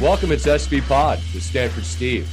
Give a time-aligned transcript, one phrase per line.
[0.00, 2.26] Welcome, it's SVPod with Stanford Steve.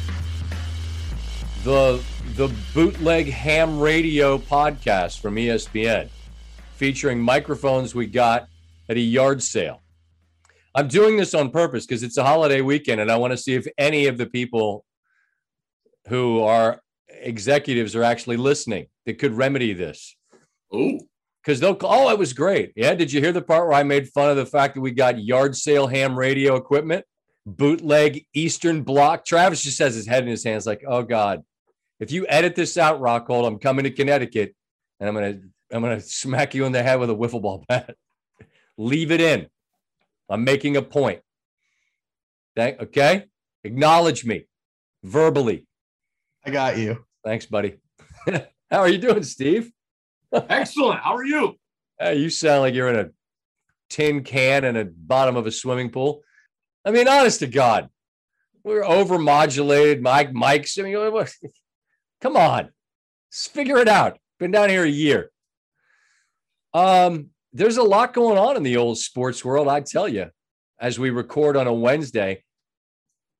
[1.65, 2.01] The
[2.35, 6.07] the bootleg ham radio podcast from ESPN,
[6.75, 8.47] featuring microphones we got
[8.87, 9.81] at a yard sale.
[10.75, 13.55] I'm doing this on purpose because it's a holiday weekend, and I want to see
[13.55, 14.85] if any of the people
[16.07, 20.15] who are executives are actually listening that could remedy this.
[20.71, 20.99] Oh,
[21.43, 22.71] Because they'll call, oh, it was great.
[22.77, 22.93] Yeah.
[22.93, 25.19] Did you hear the part where I made fun of the fact that we got
[25.21, 27.03] yard sale ham radio equipment?
[27.47, 29.25] Bootleg Eastern Bloc.
[29.25, 31.43] Travis just has his head in his hands, like, oh God,
[31.99, 34.53] if you edit this out, Rockhold, I'm coming to Connecticut
[34.99, 35.39] and I'm gonna
[35.71, 37.95] I'm gonna smack you in the head with a wiffle ball bat.
[38.77, 39.47] Leave it in.
[40.29, 41.21] I'm making a point.
[42.55, 43.25] Thank okay.
[43.63, 44.45] Acknowledge me
[45.03, 45.67] verbally.
[46.45, 47.05] I got you.
[47.23, 47.77] Thanks, buddy.
[48.71, 49.71] How are you doing, Steve?
[50.33, 50.99] excellent.
[50.99, 51.55] How are you?
[51.99, 53.09] Hey, you sound like you're in a
[53.89, 56.21] tin can in the bottom of a swimming pool.
[56.87, 57.89] I mean, honest to God,
[58.63, 59.99] we're overmodulated.
[59.99, 60.79] Mike, Mike's.
[60.79, 60.95] I mean,
[62.21, 62.69] come on,
[63.29, 64.19] Let's figure it out.
[64.39, 65.29] Been down here a year.
[66.73, 69.67] Um, there's a lot going on in the old sports world.
[69.67, 70.27] I tell you,
[70.79, 72.45] as we record on a Wednesday,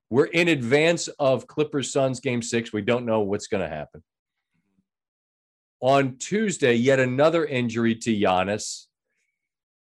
[0.10, 2.74] we're in advance of Clippers Suns game six.
[2.74, 4.04] We don't know what's going to happen.
[5.80, 8.88] On Tuesday, yet another injury to Giannis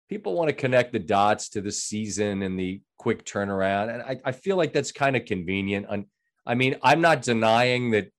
[0.09, 3.93] people want to connect the dots to the season and the quick turnaround.
[3.93, 5.87] And I, I feel like that's kind of convenient.
[5.89, 6.05] And
[6.45, 8.11] I mean, I'm not denying that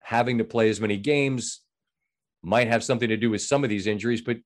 [0.00, 1.60] having to play as many games
[2.42, 4.38] might have something to do with some of these injuries, but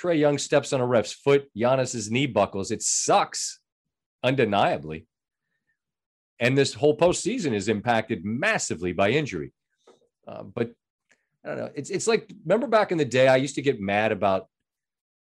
[0.00, 2.70] Trae Young steps on a ref's foot, Giannis's knee buckles.
[2.70, 3.60] It sucks,
[4.22, 5.06] undeniably.
[6.40, 9.52] And this whole postseason is impacted massively by injury.
[10.26, 10.72] Uh, but
[11.44, 11.70] I don't know.
[11.74, 14.46] It's it's like remember back in the day, I used to get mad about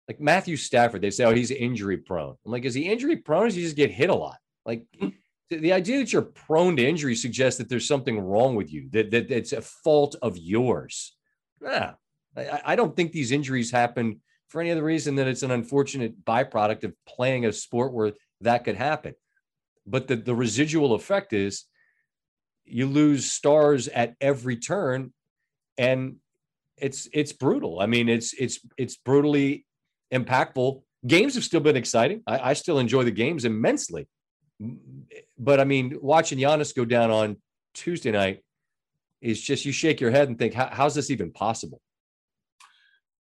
[0.07, 2.35] like Matthew Stafford, they say, oh, he's injury prone.
[2.45, 4.37] I'm like, is he injury prone or does he just get hit a lot?
[4.65, 5.09] Like hmm.
[5.49, 9.11] the idea that you're prone to injury suggests that there's something wrong with you, that,
[9.11, 11.15] that it's a fault of yours.
[11.61, 11.93] Yeah.
[12.37, 16.23] I, I don't think these injuries happen for any other reason than it's an unfortunate
[16.23, 19.15] byproduct of playing a sport where that could happen.
[19.87, 21.65] But the, the residual effect is
[22.65, 25.13] you lose stars at every turn
[25.77, 26.17] and
[26.77, 27.79] it's it's brutal.
[27.79, 29.65] I mean, it's it's it's brutally
[30.13, 30.81] impactful.
[31.05, 32.21] Games have still been exciting.
[32.25, 34.07] I, I still enjoy the games immensely.
[35.37, 37.37] But I mean, watching Giannis go down on
[37.73, 38.41] Tuesday night
[39.21, 41.81] is just you shake your head and think, How, how's this even possible?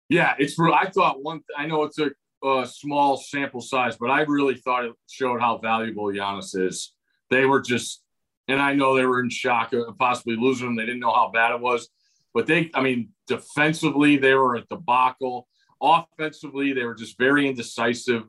[0.08, 0.58] Yeah, it's.
[0.58, 1.40] I thought one.
[1.56, 2.10] I know it's a,
[2.46, 6.92] a, small sample size, but I really thought it showed how valuable Giannis is.
[7.30, 8.02] They were just,
[8.46, 10.76] and I know they were in shock of possibly losing him.
[10.76, 11.88] They didn't know how bad it was,
[12.34, 12.70] but they.
[12.74, 15.48] I mean, defensively, they were a debacle.
[15.82, 18.24] Offensively, they were just very indecisive.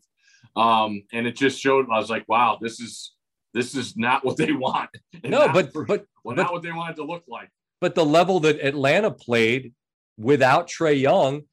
[0.55, 3.13] Um, and it just showed I was like, wow, this is
[3.53, 4.89] this is not what they want.
[5.23, 7.49] no, but for, but well, but, not what they wanted to look like.
[7.79, 9.73] But the level that Atlanta played
[10.17, 11.43] without Trae Young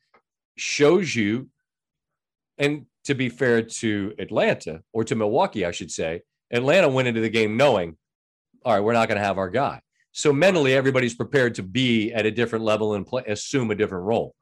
[0.57, 1.49] shows you,
[2.59, 7.21] and to be fair to Atlanta or to Milwaukee, I should say, Atlanta went into
[7.21, 7.97] the game knowing,
[8.65, 9.81] all right, we're not going to have our guy.
[10.13, 14.05] So mentally, everybody's prepared to be at a different level and play, assume a different
[14.05, 14.35] role.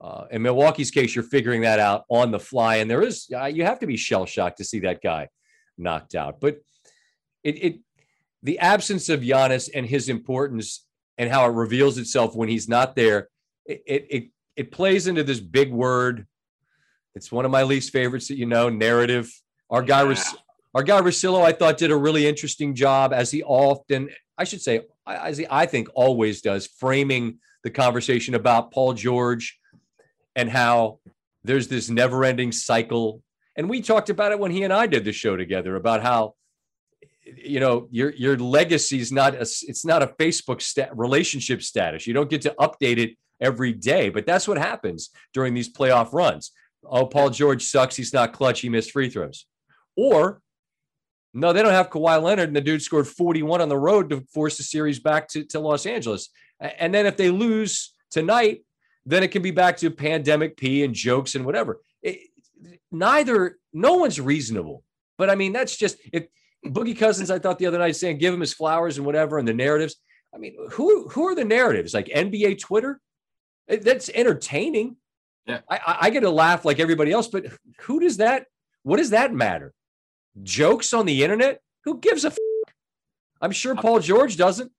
[0.00, 3.46] Uh, in Milwaukee's case, you're figuring that out on the fly, and there is uh,
[3.46, 5.28] you have to be shell shocked to see that guy
[5.76, 6.40] knocked out.
[6.40, 6.58] But
[7.42, 7.78] it, it
[8.42, 10.86] the absence of Giannis and his importance
[11.16, 13.28] and how it reveals itself when he's not there,
[13.66, 14.24] it it it,
[14.56, 16.26] it plays into this big word.
[17.16, 19.32] It's one of my least favorites that you know, narrative.
[19.68, 20.22] Our guy yeah.
[20.74, 24.62] our guy Russillo, I thought did a really interesting job, as he often, I should
[24.62, 29.58] say, as he I think always does, framing the conversation about Paul George
[30.38, 31.00] and how
[31.42, 33.22] there's this never ending cycle.
[33.56, 36.34] And we talked about it when he and I did the show together about how
[37.24, 42.06] you know your your legacy is not a, it's not a Facebook stat, relationship status.
[42.06, 46.12] You don't get to update it every day, but that's what happens during these playoff
[46.12, 46.52] runs.
[46.84, 47.96] Oh, Paul George sucks.
[47.96, 48.60] He's not clutch.
[48.60, 49.44] He missed free throws.
[49.96, 50.40] Or
[51.34, 54.24] no, they don't have Kawhi Leonard, and the dude scored 41 on the road to
[54.32, 56.30] force the series back to, to Los Angeles.
[56.60, 58.62] And then if they lose tonight,
[59.08, 61.80] then it can be back to pandemic P and jokes and whatever.
[62.02, 62.28] It,
[62.92, 64.84] neither, no one's reasonable.
[65.16, 66.26] But I mean, that's just if
[66.64, 69.48] Boogie Cousins, I thought the other night saying give him his flowers and whatever, and
[69.48, 69.96] the narratives.
[70.34, 71.94] I mean, who who are the narratives?
[71.94, 73.00] Like NBA Twitter?
[73.66, 74.96] That's entertaining.
[75.46, 75.60] Yeah.
[75.70, 77.46] I, I get a laugh like everybody else, but
[77.80, 78.44] who does that?
[78.82, 79.72] What does that matter?
[80.42, 81.60] Jokes on the internet?
[81.84, 82.28] Who gives a?
[82.28, 82.36] F-
[83.40, 84.70] I'm sure Paul George doesn't.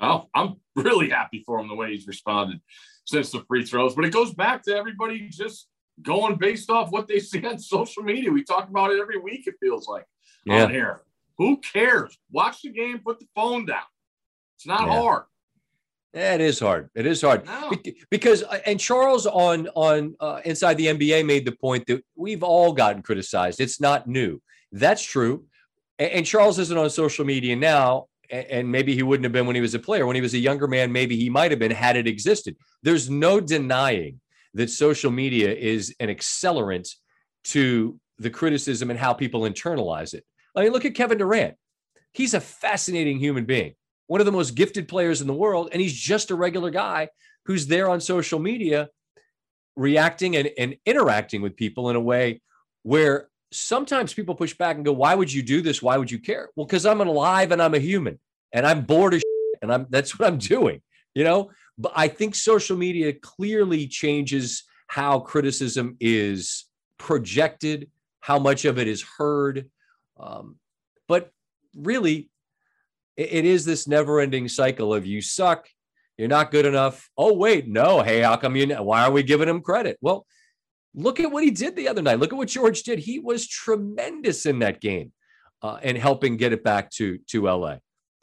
[0.00, 2.60] Oh, I'm really happy for him the way he's responded
[3.04, 3.94] since the free throws.
[3.94, 5.68] But it goes back to everybody just
[6.02, 8.30] going based off what they see on social media.
[8.30, 10.06] We talk about it every week, it feels like
[10.44, 10.64] Yeah.
[10.64, 11.00] on here.
[11.38, 12.16] Who cares?
[12.30, 13.82] Watch the game, put the phone down.
[14.56, 15.00] It's not Yeah.
[15.00, 15.22] hard.
[16.12, 16.90] Yeah, it is hard.
[16.94, 17.72] It is hard No.
[18.08, 22.44] Because uh, and Charles on on uh, inside the NBA made the point that we've
[22.44, 23.60] all gotten criticized.
[23.60, 24.40] It's not new.
[24.70, 25.46] That's true.
[25.98, 29.56] And, and Charles isn't on social media now, and maybe he wouldn't have been when
[29.56, 30.06] he was a player.
[30.06, 32.56] When he was a younger man, maybe he might have been had it existed.
[32.82, 34.20] There's no denying
[34.54, 36.88] that social media is an accelerant
[37.44, 40.24] to the criticism and how people internalize it.
[40.56, 41.56] I mean, look at Kevin Durant.
[42.12, 43.74] He's a fascinating human being,
[44.06, 47.08] one of the most gifted players in the world, and he's just a regular guy
[47.46, 48.88] who's there on social media
[49.76, 52.40] reacting and, and interacting with people in a way
[52.84, 55.82] where sometimes people push back and go, Why would you do this?
[55.82, 56.50] Why would you care?
[56.56, 58.18] Well, because I'm alive and I'm a human
[58.52, 60.82] and I'm bored as shit, and I'm that's what I'm doing,
[61.14, 61.50] you know.
[61.78, 66.66] But I think social media clearly changes how criticism is
[66.98, 67.90] projected,
[68.20, 69.68] how much of it is heard.
[70.18, 70.56] Um,
[71.08, 71.30] but
[71.76, 72.30] really,
[73.16, 75.68] it- it is this never-ending cycle of you suck,
[76.16, 77.10] you're not good enough.
[77.16, 78.68] Oh wait, no, hey, how come you?
[78.76, 79.98] Why are we giving him credit?
[80.00, 80.26] Well,
[80.94, 82.18] look at what he did the other night.
[82.20, 82.98] Look at what George did.
[82.98, 85.12] He was tremendous in that game
[85.62, 87.76] uh, and helping get it back to to LA.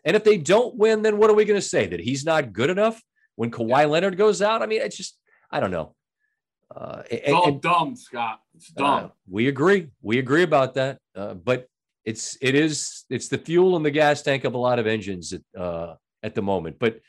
[0.04, 1.86] And if they don't win, then what are we going to say?
[1.88, 3.02] That he's not good enough
[3.36, 4.62] when Kawhi Leonard goes out?
[4.62, 5.18] I mean, it's just
[5.52, 5.96] I don't know.
[6.76, 8.40] Uh, It's and- all and- dumb, Scott.
[8.56, 9.06] It's dumb.
[9.06, 9.90] uh, we agree.
[10.02, 11.00] We agree about that.
[11.16, 11.68] Uh, but
[12.06, 15.34] it's it is it's the fuel in the gas tank of a lot of engines
[15.34, 16.78] at uh, at the moment.
[16.80, 17.00] But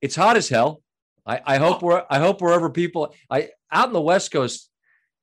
[0.00, 0.81] it's hot as hell.
[1.24, 4.70] I, I hope we're I hope wherever people I out in the West Coast,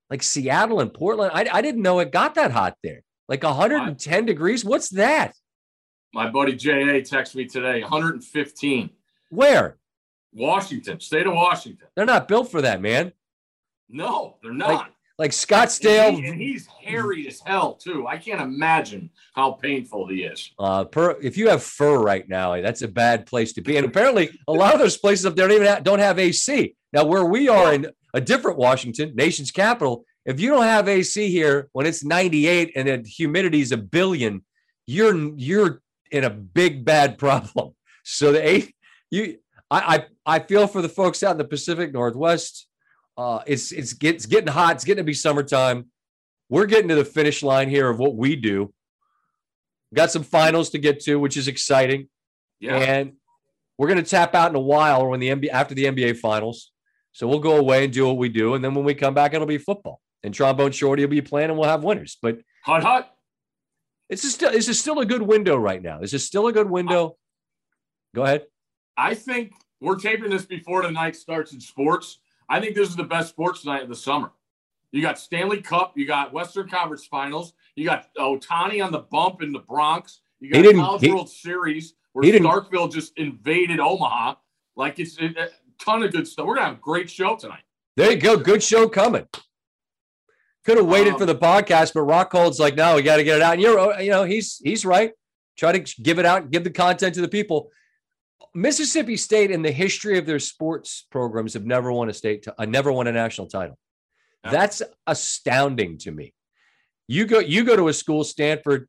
[0.10, 3.04] like Seattle and Portland, I, I didn't know it got that hot there.
[3.28, 4.66] Like 110 degrees.
[4.66, 5.34] What's that?
[6.14, 8.90] My buddy JA texted me today 115.
[9.30, 9.78] Where?
[10.34, 11.88] Washington, state of Washington.
[11.96, 13.14] They're not built for that, man.
[13.90, 14.70] No, they're not.
[14.70, 14.92] Like
[15.28, 16.10] Scottsdale.
[16.10, 18.08] And, he- and he's hairy as hell, too.
[18.08, 20.52] I can't imagine how painful he is.
[20.58, 23.78] Uh, per, if you have fur right now, that's a bad place to be.
[23.78, 26.76] And apparently, a lot of those places up there don't even have, don't have AC.
[26.94, 31.30] Now, where we are in a different Washington, nation's capital, if you don't have AC
[31.30, 34.44] here when it's 98 and the humidity is a billion,
[34.88, 35.82] you're you're
[36.12, 37.76] in a big bad problem.
[38.04, 38.74] So the A,
[39.12, 39.38] you,
[39.70, 42.66] I, I, I feel for the folks out in the Pacific Northwest.
[43.20, 44.76] Uh, it's it's get, it's getting hot.
[44.76, 45.88] It's getting to be summertime.
[46.48, 48.74] We're getting to the finish line here of what we do.
[49.94, 52.08] Got some finals to get to, which is exciting.
[52.62, 52.78] Yeah.
[52.78, 53.14] And
[53.78, 56.72] we're going to tap out in a while when the NBA after the NBA finals.
[57.12, 59.34] So we'll go away and do what we do, and then when we come back,
[59.34, 60.00] it'll be football.
[60.24, 62.18] And Trombone Shorty will be playing, and we'll have winners.
[62.22, 63.14] But hot, hot.
[64.08, 65.98] it's just still this is still a good window right now.
[65.98, 67.18] Is this is still a good window.
[68.16, 68.46] Go ahead.
[68.96, 69.52] I think
[69.82, 72.20] we're taping this before the night starts in sports.
[72.50, 74.32] I think this is the best sports night of the summer.
[74.92, 79.42] You got Stanley Cup, you got Western Conference Finals, you got Ohtani on the bump
[79.44, 84.36] in the Bronx, you got College he- World Series where Starkville just invaded Omaha.
[84.76, 85.48] Like it's a, a
[85.80, 86.48] ton of good stuff.
[86.48, 87.62] We're gonna have a great show tonight.
[87.96, 88.36] There you go.
[88.38, 89.28] Good show coming.
[90.66, 93.38] Could have waited Um, for the podcast, but Rockhold's like, no, we got to get
[93.38, 93.54] it out.
[93.54, 95.12] And you're, you know, he's he's right.
[95.58, 97.70] Try to give it out, give the content to the people.
[98.54, 102.52] Mississippi State, in the history of their sports programs, have never won a state, ti-
[102.58, 103.78] uh, never won a national title.
[104.44, 104.52] Yeah.
[104.52, 106.34] That's astounding to me.
[107.08, 108.88] You go, you go to a school, Stanford,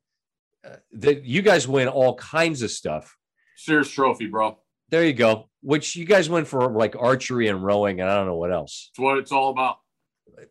[0.65, 3.15] uh, that you guys win all kinds of stuff.
[3.55, 4.57] Sears Trophy, bro.
[4.89, 5.49] There you go.
[5.61, 8.89] Which you guys win for like archery and rowing, and I don't know what else
[8.91, 9.77] It's what it's all about.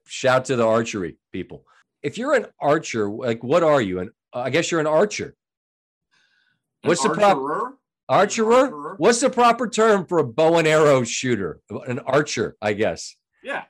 [0.07, 1.65] shout to the archery people.
[2.03, 3.99] If you're an archer, like what are you?
[4.01, 5.35] And I guess you're an archer.
[6.83, 7.37] An What's the prop-
[8.11, 8.69] archerer?
[8.69, 8.95] Archerer?
[8.99, 11.61] What's the proper term for a bow and arrow shooter?
[11.87, 13.17] An archer, I guess.
[13.43, 13.65] Yeah.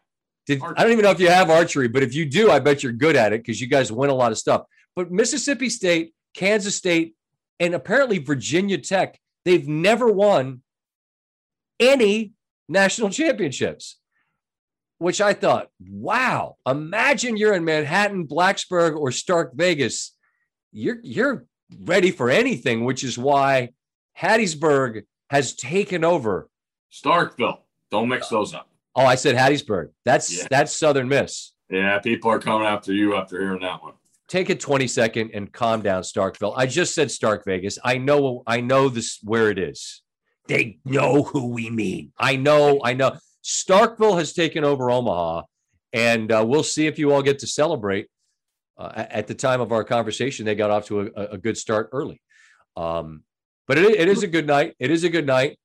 [0.47, 2.83] Did, I don't even know if you have archery, but if you do, I bet
[2.83, 4.65] you're good at it because you guys win a lot of stuff.
[4.97, 7.15] But Mississippi State, Kansas State,
[7.61, 10.63] and apparently Virginia Tech, they've never won
[11.79, 12.33] any
[12.69, 13.99] national championships.
[14.99, 20.15] Which I thought, wow, imagine you're in Manhattan, Blacksburg, or Stark Vegas.
[20.73, 21.47] You're you're
[21.81, 23.71] ready for anything, which is why
[24.21, 26.49] Hattiesburg has taken over
[26.93, 27.59] Starkville.
[27.91, 28.69] Don't mix those up.
[28.95, 29.91] Oh, I said Hattiesburg.
[30.05, 30.47] That's Yeah.
[30.51, 31.53] that's Southern Miss.
[31.71, 33.95] Yeah, people are coming after you after hearing that one.
[34.29, 36.55] Take a 20 second and calm down, Starkville.
[36.57, 37.79] I just said Stark Vegas.
[37.85, 40.03] I know I know this where it is.
[40.49, 42.13] They know who we mean.
[42.19, 43.17] I know, I know.
[43.45, 45.43] Starkville has taken over Omaha,
[45.93, 48.09] and uh, we'll see if you all get to celebrate.
[48.77, 51.91] Uh, at the time of our conversation, they got off to a, a good start
[51.93, 52.21] early.
[52.77, 53.23] Um,
[53.71, 54.75] but it, it is a good night.
[54.81, 55.57] It is a good night.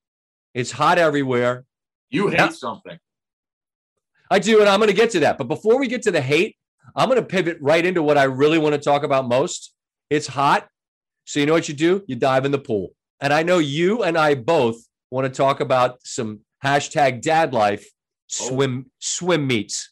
[0.53, 1.65] It's hot everywhere.
[2.11, 2.49] You hate Yeah.
[2.49, 2.99] something.
[4.29, 5.39] I do, and I'm going to get to that.
[5.39, 6.55] But before we get to the hate,
[6.95, 9.73] I'm going to pivot right into what I really want to talk about most.
[10.11, 10.67] It's hot.
[11.25, 12.03] So, you know what you do?
[12.05, 12.89] You dive in the pool.
[13.21, 14.77] And I know you and I both
[15.09, 17.91] want to talk about some hashtag dad life oh.
[18.27, 18.91] swim oh.
[18.99, 19.91] swim meets.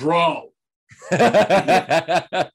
[0.00, 0.50] Bro.
[1.10, 2.50] Intense,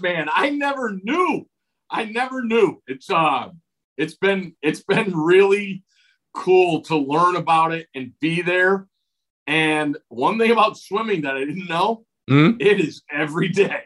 [0.00, 0.30] man.
[0.32, 1.46] I never knew.
[1.90, 2.82] I never knew.
[2.86, 3.48] It's uh
[3.96, 5.84] it's been it's been really
[6.32, 8.86] cool to learn about it and be there.
[9.46, 12.60] And one thing about swimming that I didn't know, mm-hmm.
[12.60, 13.82] it is every day.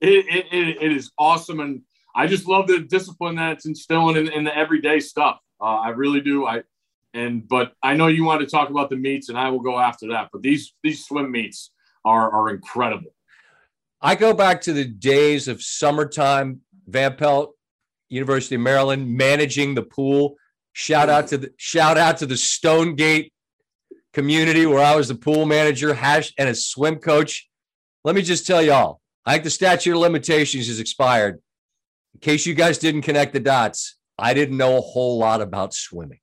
[0.00, 1.60] It, it, it, it is awesome.
[1.60, 1.82] And
[2.14, 5.40] I just love the discipline that it's instilling in, in the everyday stuff.
[5.60, 6.46] Uh, I really do.
[6.46, 6.62] I
[7.12, 9.78] and but I know you want to talk about the meets, and I will go
[9.78, 10.30] after that.
[10.32, 11.70] But these these swim meets
[12.04, 13.14] are are incredible.
[14.00, 17.54] I go back to the days of summertime, Van Pelt,
[18.08, 20.36] University of Maryland, managing the pool.
[20.72, 23.32] Shout out to the shout out to the Stonegate
[24.12, 27.48] community where I was the pool manager hash and a swim coach.
[28.04, 31.40] Let me just tell y'all, I think the statute of limitations is expired.
[32.14, 35.74] In case you guys didn't connect the dots, I didn't know a whole lot about
[35.74, 36.20] swimming.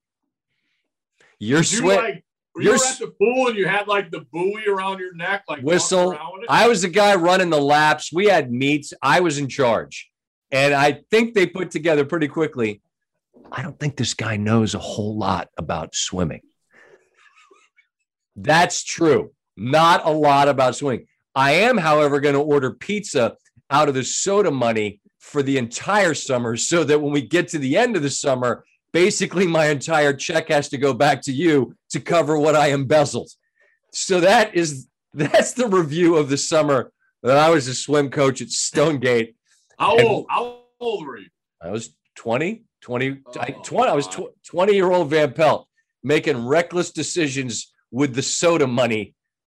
[1.40, 1.98] You're swim.
[1.98, 2.24] Like,
[2.58, 6.18] you're at the pool and you had like the buoy around your neck, like whistle.
[6.50, 8.12] I was the guy running the laps.
[8.12, 8.94] We had meets.
[9.02, 10.11] I was in charge,
[10.52, 12.82] and I think they put together pretty quickly.
[13.52, 16.42] I don't think this guy knows a whole lot about swimming.
[18.36, 19.32] That's true.
[19.58, 21.08] Not a lot about swimming.
[21.36, 23.36] I am, however, going to order pizza
[23.70, 27.58] out of the soda money for the entire summer so that when we get to
[27.58, 31.76] the end of the summer, basically my entire check has to go back to you
[31.90, 33.30] to cover what I embezzled.
[33.92, 36.92] So that is that's the review of the summer
[37.24, 39.36] that I was a swim coach at Stonegate.
[39.82, 40.26] How old?
[40.30, 41.30] How old were you?
[41.60, 45.68] I was 20, 20, oh, I, 20 I was tw- 20 year old Van Pelt
[46.04, 49.16] making reckless decisions with the soda money.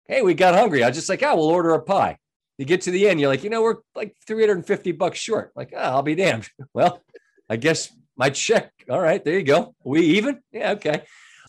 [0.07, 0.85] Hey, we got hungry.
[0.85, 2.19] I was just like, oh, we'll order a pie.
[2.57, 5.50] You get to the end, you're like, you know, we're like 350 bucks short.
[5.57, 6.49] Like, oh, I'll be damned.
[6.73, 7.02] Well,
[7.50, 8.73] I guess my check.
[8.88, 9.75] All right, there you go.
[9.85, 10.41] We even?
[10.52, 11.02] Yeah, okay.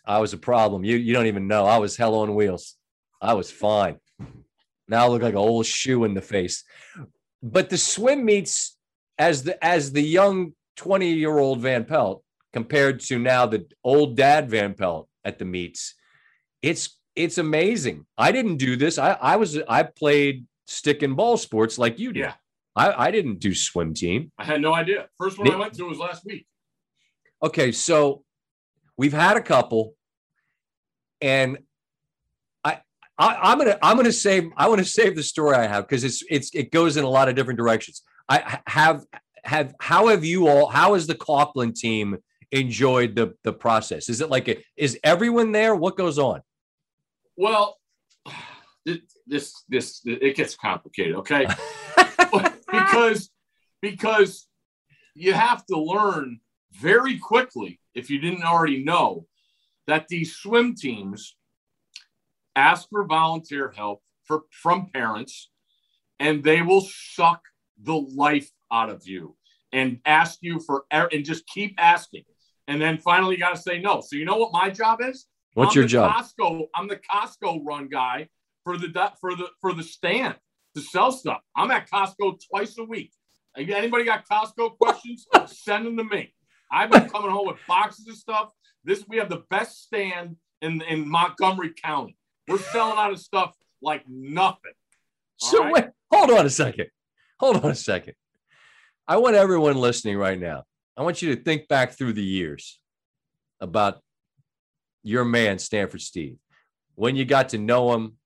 [0.03, 0.83] I was a problem.
[0.83, 1.65] You you don't even know.
[1.65, 2.75] I was hell on wheels.
[3.21, 3.99] I was fine.
[4.87, 6.63] Now I look like an old shoe in the face.
[7.43, 8.77] But the swim meets
[9.17, 12.23] as the as the young 20 year old Van Pelt
[12.53, 15.93] compared to now the old dad Van Pelt at the meets,
[16.61, 18.05] it's it's amazing.
[18.17, 18.97] I didn't do this.
[18.97, 22.21] I I was I played stick and ball sports like you did.
[22.21, 22.33] Yeah.
[22.75, 24.31] I, I didn't do swim team.
[24.37, 25.07] I had no idea.
[25.19, 26.47] First one I went to was last week.
[27.43, 28.23] Okay, so
[28.97, 29.95] we've had a couple,
[31.21, 31.59] and
[33.17, 36.03] I, am gonna I'm gonna save I want to save the story I have because
[36.03, 38.01] it's it's it goes in a lot of different directions.
[38.27, 39.05] I have
[39.43, 42.17] have how have you all how has the Coughlin team
[42.51, 44.09] enjoyed the the process?
[44.09, 45.75] Is it like a, is everyone there?
[45.75, 46.41] What goes on?
[47.37, 47.77] Well,
[49.27, 51.47] this this it gets complicated, okay?
[52.71, 53.29] because
[53.81, 54.47] because
[55.15, 56.39] you have to learn
[56.73, 59.27] very quickly if you didn't already know
[59.87, 61.35] that these swim teams
[62.55, 65.49] ask for volunteer help for from parents
[66.19, 67.41] and they will suck
[67.81, 69.35] the life out of you
[69.71, 72.23] and ask you for and just keep asking
[72.67, 75.27] and then finally you got to say no so you know what my job is
[75.53, 78.27] what's I'm your job costco i'm the costco run guy
[78.63, 80.35] for the for the for the stand
[80.75, 81.41] to sell stuff.
[81.55, 83.11] I'm at Costco twice a week.
[83.55, 85.27] Anybody got Costco questions?
[85.45, 86.33] Send them to me.
[86.71, 88.49] I've been coming home with boxes of stuff.
[88.83, 92.17] This we have the best stand in in Montgomery County.
[92.47, 94.73] We're selling out of stuff like nothing.
[95.37, 95.73] So right?
[95.73, 96.87] wait, hold on a second.
[97.39, 98.13] Hold on a second.
[99.07, 100.63] I want everyone listening right now.
[100.95, 102.79] I want you to think back through the years
[103.59, 104.01] about
[105.03, 106.37] your man, Stanford Steve.
[106.95, 108.17] When you got to know him,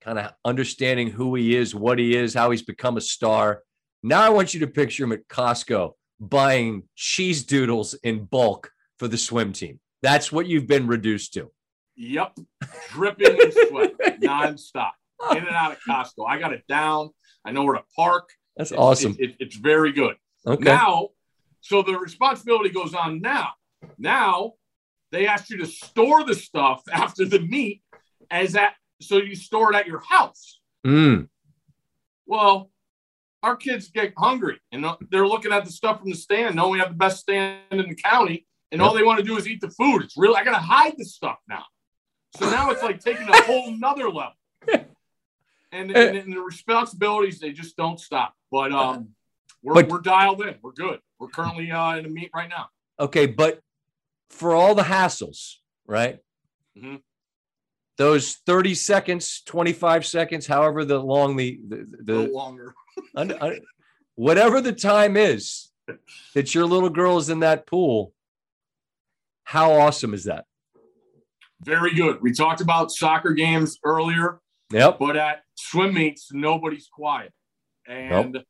[0.00, 3.62] kind of understanding who he is, what he is, how he's become a star.
[4.02, 9.08] Now I want you to picture him at Costco buying cheese doodles in bulk for
[9.08, 9.80] the swim team.
[10.02, 11.50] That's what you've been reduced to.
[11.98, 12.38] Yep.
[12.90, 14.92] Dripping in sweat nonstop.
[15.32, 16.26] In and out of Costco.
[16.28, 17.10] I got it down.
[17.44, 18.30] I know where to park.
[18.56, 19.16] That's it's, awesome.
[19.18, 20.14] It, it, it's very good.
[20.46, 20.62] Okay.
[20.62, 21.08] Now,
[21.60, 23.50] so the responsibility goes on now.
[23.98, 24.52] Now
[25.10, 27.82] they ask you to store the stuff after the meet
[28.30, 30.60] as that, so you store it at your house.
[30.86, 31.28] Mm.
[32.26, 32.70] Well,
[33.42, 36.78] our kids get hungry and they're looking at the stuff from the stand, knowing we
[36.78, 38.88] have the best stand in the county, and yep.
[38.88, 40.02] all they want to do is eat the food.
[40.02, 41.64] It's really I gotta hide the stuff now.
[42.36, 44.32] So now it's like taking a whole nother level.
[45.70, 48.34] And, and, and, the responsibilities they just don't stop.
[48.50, 49.10] But um,
[49.62, 50.54] we're but, we're dialed in.
[50.62, 51.00] We're good.
[51.18, 52.68] We're currently uh, in a meet right now.
[52.98, 53.60] Okay, but
[54.30, 55.56] for all the hassles,
[55.86, 56.20] right?
[56.76, 56.96] Mm-hmm
[57.98, 62.72] those 30 seconds, 25 seconds, however the long the the, the longer.
[63.16, 63.58] un, un,
[64.14, 65.70] whatever the time is
[66.34, 68.14] that your little girl is in that pool,
[69.42, 70.46] how awesome is that?
[71.62, 72.20] Very good.
[72.22, 74.40] We talked about soccer games earlier.
[74.72, 74.98] Yep.
[74.98, 77.32] But at swim meets, nobody's quiet.
[77.86, 78.44] And nope.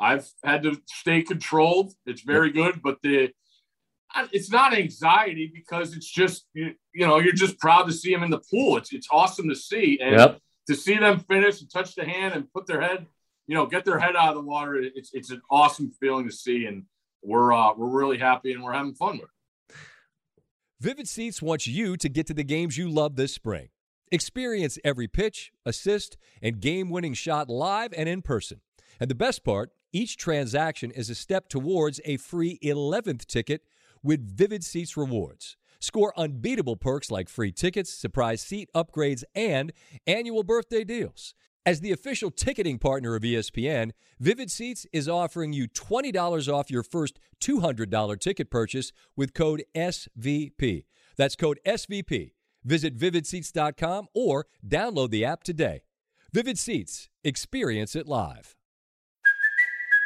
[0.00, 1.92] I've had to stay controlled.
[2.06, 3.30] It's very good, but the
[4.32, 8.22] it's not anxiety because it's just you, you, know you're just proud to see them
[8.22, 8.76] in the pool.
[8.76, 10.40] It's it's awesome to see and yep.
[10.68, 13.06] to see them finish and touch the hand and put their head,
[13.46, 14.76] you know, get their head out of the water.
[14.76, 16.84] It's it's an awesome feeling to see, and
[17.22, 19.24] we're uh, we're really happy and we're having fun with.
[19.24, 19.33] it.
[20.80, 23.68] Vivid Seats wants you to get to the games you love this spring.
[24.10, 28.60] Experience every pitch, assist, and game-winning shot live and in person.
[28.98, 33.62] And the best part, each transaction is a step towards a free 11th ticket
[34.02, 35.56] with Vivid Seats rewards.
[35.78, 39.72] Score unbeatable perks like free tickets, surprise seat upgrades, and
[40.08, 41.34] annual birthday deals.
[41.66, 46.82] As the official ticketing partner of ESPN, Vivid Seats is offering you $20 off your
[46.82, 50.84] first $200 ticket purchase with code SVP.
[51.16, 52.32] That's code SVP.
[52.64, 55.84] Visit vividseats.com or download the app today.
[56.34, 58.56] Vivid Seats, experience it live.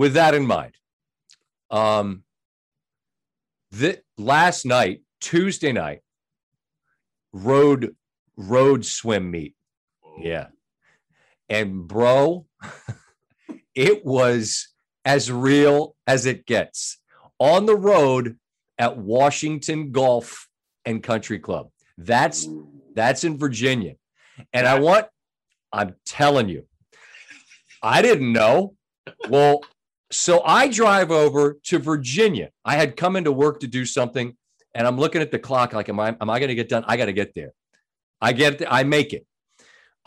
[0.00, 0.72] with that in mind,
[1.70, 2.24] um,
[3.70, 6.00] the, last night, Tuesday night,
[7.34, 7.94] road
[8.34, 9.54] road swim meet.
[10.18, 10.46] Yeah.
[11.50, 12.46] And bro,
[13.74, 14.68] it was
[15.04, 16.96] as real as it gets
[17.38, 18.38] on the road
[18.78, 20.48] at Washington Golf
[20.86, 21.68] and Country Club.
[21.98, 22.48] That's
[22.94, 23.96] that's in Virginia.
[24.54, 25.08] And I want
[25.70, 26.64] I'm telling you,
[27.82, 28.76] I didn't know.
[29.28, 29.60] Well,
[30.10, 32.50] so I drive over to Virginia.
[32.64, 34.36] I had come into work to do something,
[34.74, 36.84] and I'm looking at the clock like, am I am I going to get done?
[36.86, 37.52] I got to get there.
[38.20, 39.26] I get there, I make it.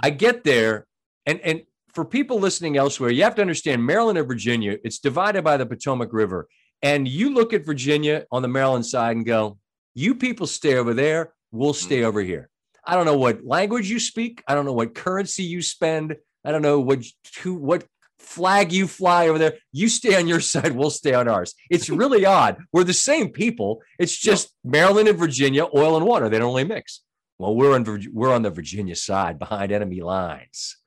[0.01, 0.85] I get there,
[1.25, 1.63] and and
[1.93, 4.77] for people listening elsewhere, you have to understand Maryland and Virginia.
[4.83, 6.47] It's divided by the Potomac River,
[6.81, 9.57] and you look at Virginia on the Maryland side and go,
[9.93, 11.33] "You people stay over there.
[11.51, 12.07] We'll stay mm-hmm.
[12.07, 12.49] over here."
[12.85, 14.43] I don't know what language you speak.
[14.47, 16.17] I don't know what currency you spend.
[16.43, 17.05] I don't know what
[17.41, 17.85] who, what
[18.23, 19.53] flag you fly over there.
[19.71, 21.53] You stay on your side, we'll stay on ours.
[21.69, 22.57] It's really odd.
[22.71, 23.81] We're the same people.
[23.99, 26.29] It's just Maryland and Virginia, oil and water.
[26.29, 27.01] They don't really mix.
[27.39, 27.83] Well, we're on
[28.13, 30.77] we're on the Virginia side behind enemy lines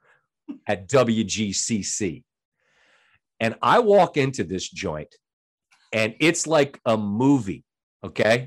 [0.67, 2.23] at WGCC.
[3.41, 5.15] And I walk into this joint
[5.93, 7.65] and it's like a movie,
[8.03, 8.47] okay?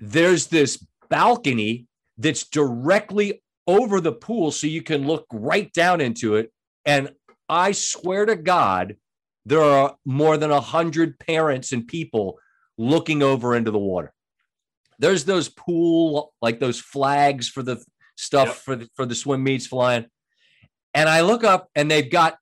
[0.00, 1.86] There's this balcony
[2.18, 6.52] that's directly over the pool so you can look right down into it
[6.84, 7.12] and
[7.52, 8.96] I swear to God,
[9.44, 12.38] there are more than a hundred parents and people
[12.78, 14.14] looking over into the water.
[14.98, 17.84] There's those pool, like those flags for the
[18.16, 18.56] stuff yep.
[18.56, 20.06] for the, for the swim meets flying.
[20.94, 22.38] And I look up and they've got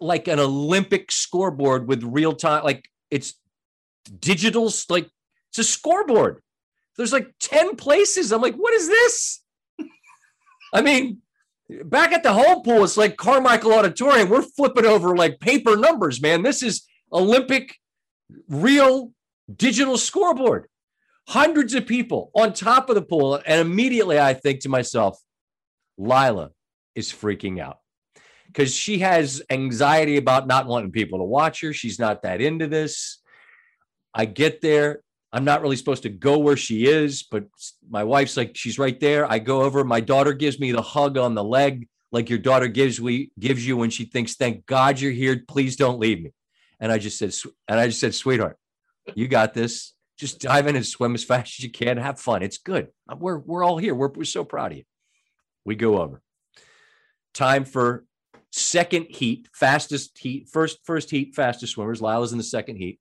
[0.00, 3.34] like an Olympic scoreboard with real time, like it's
[4.18, 5.08] digital, like
[5.50, 6.42] it's a scoreboard.
[6.96, 8.32] There's like 10 places.
[8.32, 9.44] I'm like, what is this?
[10.74, 11.22] I mean,
[11.84, 14.28] Back at the home pool, it's like Carmichael Auditorium.
[14.28, 16.42] We're flipping over like paper numbers, man.
[16.42, 17.76] This is Olympic,
[18.48, 19.12] real
[19.54, 20.66] digital scoreboard.
[21.28, 23.40] Hundreds of people on top of the pool.
[23.46, 25.18] And immediately I think to myself,
[25.96, 26.50] Lila
[26.94, 27.78] is freaking out
[28.46, 31.72] because she has anxiety about not wanting people to watch her.
[31.72, 33.18] She's not that into this.
[34.12, 35.02] I get there.
[35.32, 37.44] I'm not really supposed to go where she is, but
[37.88, 39.30] my wife's like, she's right there.
[39.30, 39.84] I go over.
[39.84, 43.66] My daughter gives me the hug on the leg, like your daughter gives we gives
[43.66, 45.42] you when she thinks, "Thank God you're here.
[45.46, 46.32] Please don't leave me."
[46.80, 47.32] And I just said,
[47.68, 48.58] and I just said, sweetheart,
[49.14, 49.92] you got this.
[50.18, 51.96] Just dive in and swim as fast as you can.
[51.98, 52.42] Have fun.
[52.42, 52.88] It's good.
[53.16, 53.94] We're we're all here.
[53.94, 54.84] We're we're so proud of you.
[55.64, 56.22] We go over.
[57.34, 58.04] time for
[58.52, 62.02] second heat, fastest heat, first first heat, fastest swimmers.
[62.02, 62.98] Lila's in the second heat.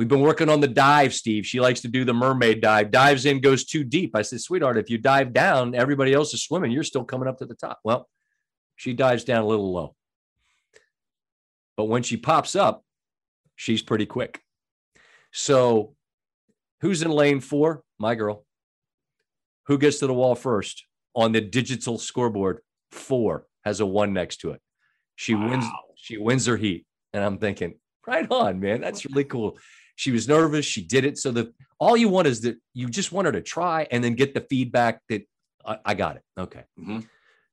[0.00, 1.44] We've been working on the dive, Steve.
[1.44, 2.90] She likes to do the mermaid dive.
[2.90, 4.16] Dives in, goes too deep.
[4.16, 6.70] I said, sweetheart, if you dive down, everybody else is swimming.
[6.70, 7.80] You're still coming up to the top.
[7.84, 8.08] Well,
[8.76, 9.94] she dives down a little low.
[11.76, 12.82] But when she pops up,
[13.56, 14.40] she's pretty quick.
[15.32, 15.94] So
[16.80, 17.82] who's in lane four?
[17.98, 18.46] My girl.
[19.66, 22.60] Who gets to the wall first on the digital scoreboard?
[22.90, 24.62] Four has a one next to it.
[25.16, 25.50] She wow.
[25.50, 25.66] wins.
[25.96, 27.74] She wins her heat, and I'm thinking,
[28.06, 28.80] right on, man.
[28.80, 29.58] That's really cool.
[30.00, 30.64] She was nervous.
[30.64, 31.18] She did it.
[31.18, 34.14] So the all you want is that you just want her to try and then
[34.14, 35.28] get the feedback that
[35.62, 36.22] I, I got it.
[36.38, 36.64] Okay.
[36.78, 37.00] Mm-hmm.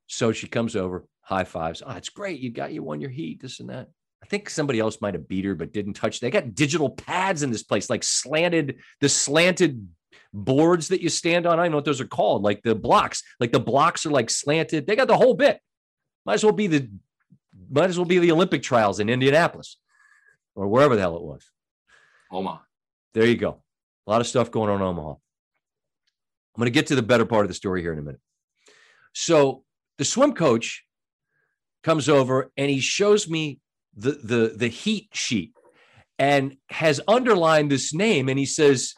[0.07, 1.83] So she comes over, high fives.
[1.85, 2.39] Oh, it's great.
[2.39, 3.89] You got you won your heat, this and that.
[4.23, 6.21] I think somebody else might have beat her, but didn't touch.
[6.21, 9.85] They got digital pads in this place, like slanted, the slanted
[10.33, 11.59] boards that you stand on.
[11.59, 13.23] I don't know what those are called, like the blocks.
[13.41, 14.87] Like the blocks are like slanted.
[14.87, 15.59] They got the whole bit.
[16.25, 16.89] Might as well be the
[17.69, 19.75] might as well be the Olympic trials in Indianapolis
[20.55, 21.43] or wherever the hell it was.
[22.31, 22.59] Omaha.
[23.13, 23.61] There you go.
[24.05, 25.11] A lot of stuff going on in Omaha.
[25.11, 28.21] I'm going to get to the better part of the story here in a minute.
[29.13, 29.63] So
[29.97, 30.83] the swim coach
[31.83, 33.59] comes over and he shows me
[33.95, 35.53] the the the heat sheet
[36.19, 38.93] and has underlined this name and he says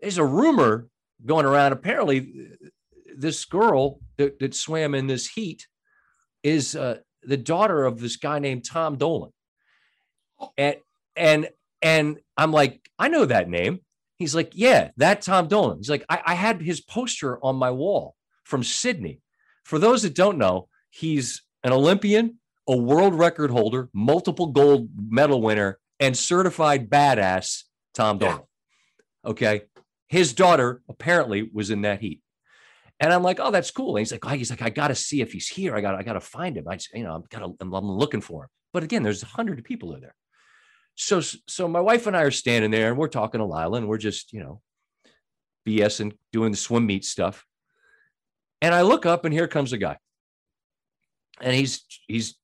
[0.00, 0.88] there's a rumor
[1.24, 2.50] going around apparently
[3.16, 5.66] this girl that, that swam in this heat
[6.42, 9.30] is uh, the daughter of this guy named Tom Dolan
[10.56, 10.76] and
[11.16, 11.48] and
[11.84, 13.80] and I'm like I know that name
[14.18, 17.70] he's like yeah that Tom Dolan he's like I, I had his poster on my
[17.70, 19.20] wall from Sydney
[19.64, 25.40] for those that don't know he's an Olympian a world record holder, multiple gold medal
[25.42, 28.40] winner, and certified badass Tom Dolan.
[29.24, 29.30] Yeah.
[29.30, 29.62] Okay.
[30.08, 32.20] His daughter apparently was in that heat.
[33.00, 33.96] And I'm like, oh, that's cool.
[33.96, 35.74] And he's like, oh, he's like, I got to see if he's here.
[35.74, 36.68] I gotta, I got to find him.
[36.68, 38.48] I, just, you know, I'm got, I'm, I'm looking for him.
[38.72, 40.14] But again, there's a hundred people in there.
[40.96, 43.88] So, so my wife and I are standing there, and we're talking to Lila, and
[43.88, 44.60] we're just, you know,
[45.66, 47.44] BS and doing the swim meet stuff.
[48.62, 49.98] And I look up, and here comes a guy,
[51.40, 52.36] and he's he's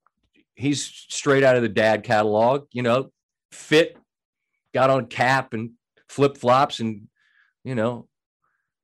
[0.55, 3.11] he's straight out of the dad catalog, you know,
[3.51, 3.97] fit,
[4.75, 5.71] got on cap and
[6.09, 7.09] flip flops and,
[7.65, 8.07] you know,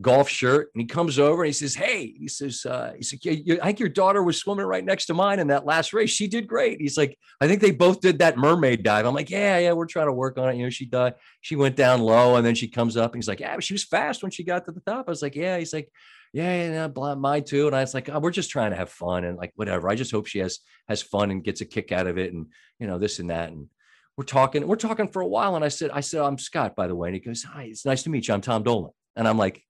[0.03, 0.71] golf shirt.
[0.75, 3.67] And he comes over and he says, Hey, he says, uh, he's like, yeah, I
[3.67, 6.11] think your daughter was swimming right next to mine in that last race.
[6.11, 6.81] She did great.
[6.81, 9.07] He's like, I think they both did that mermaid dive.
[9.07, 10.57] I'm like, yeah, yeah, we're trying to work on it.
[10.57, 13.29] You know, she died, she went down low and then she comes up and he's
[13.29, 15.07] like, yeah, she was fast when she got to the top.
[15.09, 15.91] I was like, yeah, he's like,
[16.33, 17.67] yeah, yeah, blah, mine too.
[17.67, 19.89] And I was like, oh, we're just trying to have fun and like whatever.
[19.89, 22.47] I just hope she has has fun and gets a kick out of it, and
[22.79, 23.51] you know this and that.
[23.51, 23.69] And
[24.17, 25.57] we're talking, we're talking for a while.
[25.57, 27.09] And I said, I said, I'm Scott, by the way.
[27.09, 28.35] And he goes, Hi, it's nice to meet you.
[28.35, 28.93] I'm Tom Dolan.
[29.15, 29.63] And I'm like,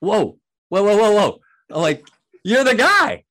[0.00, 1.40] Whoa, whoa, whoa, whoa, whoa.
[1.70, 2.06] I'm like,
[2.44, 3.24] You're the guy.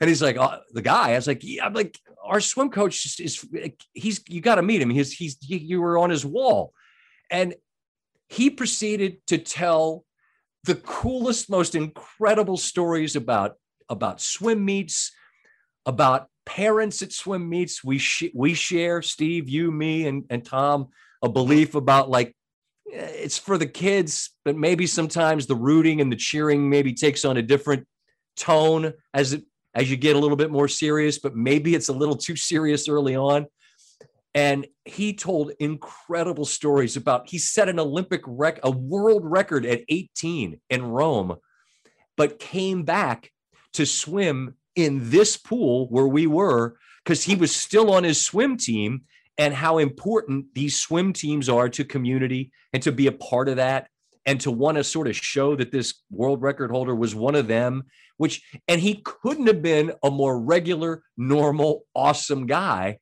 [0.00, 1.12] And he's like, oh, the guy.
[1.12, 3.46] I was like, yeah, I'm like, our swim coach is, is
[3.94, 4.90] he's you got to meet him.
[4.90, 6.72] He's he's he, you were on his wall,
[7.30, 7.54] and
[8.28, 10.04] he proceeded to tell
[10.64, 13.54] the coolest, most incredible stories about
[13.88, 15.12] about swim meets,
[15.86, 17.84] about parents at swim meets.
[17.84, 20.88] We sh- we share Steve, you, me, and and Tom
[21.22, 22.36] a belief about like
[22.86, 27.36] it's for the kids, but maybe sometimes the rooting and the cheering maybe takes on
[27.36, 27.86] a different
[28.36, 29.44] tone as it
[29.74, 32.88] as you get a little bit more serious, but maybe it's a little too serious
[32.88, 33.46] early on.
[34.34, 39.82] And he told incredible stories about he set an Olympic rec, a world record at
[39.90, 41.36] 18 in Rome,
[42.16, 43.30] but came back
[43.74, 48.56] to swim in this pool where we were because he was still on his swim
[48.56, 49.02] team
[49.38, 53.56] and how important these swim teams are to community and to be a part of
[53.56, 53.88] that
[54.24, 57.46] and to want to sort of show that this world record holder was one of
[57.46, 57.84] them
[58.16, 62.98] which and he couldn't have been a more regular normal awesome guy.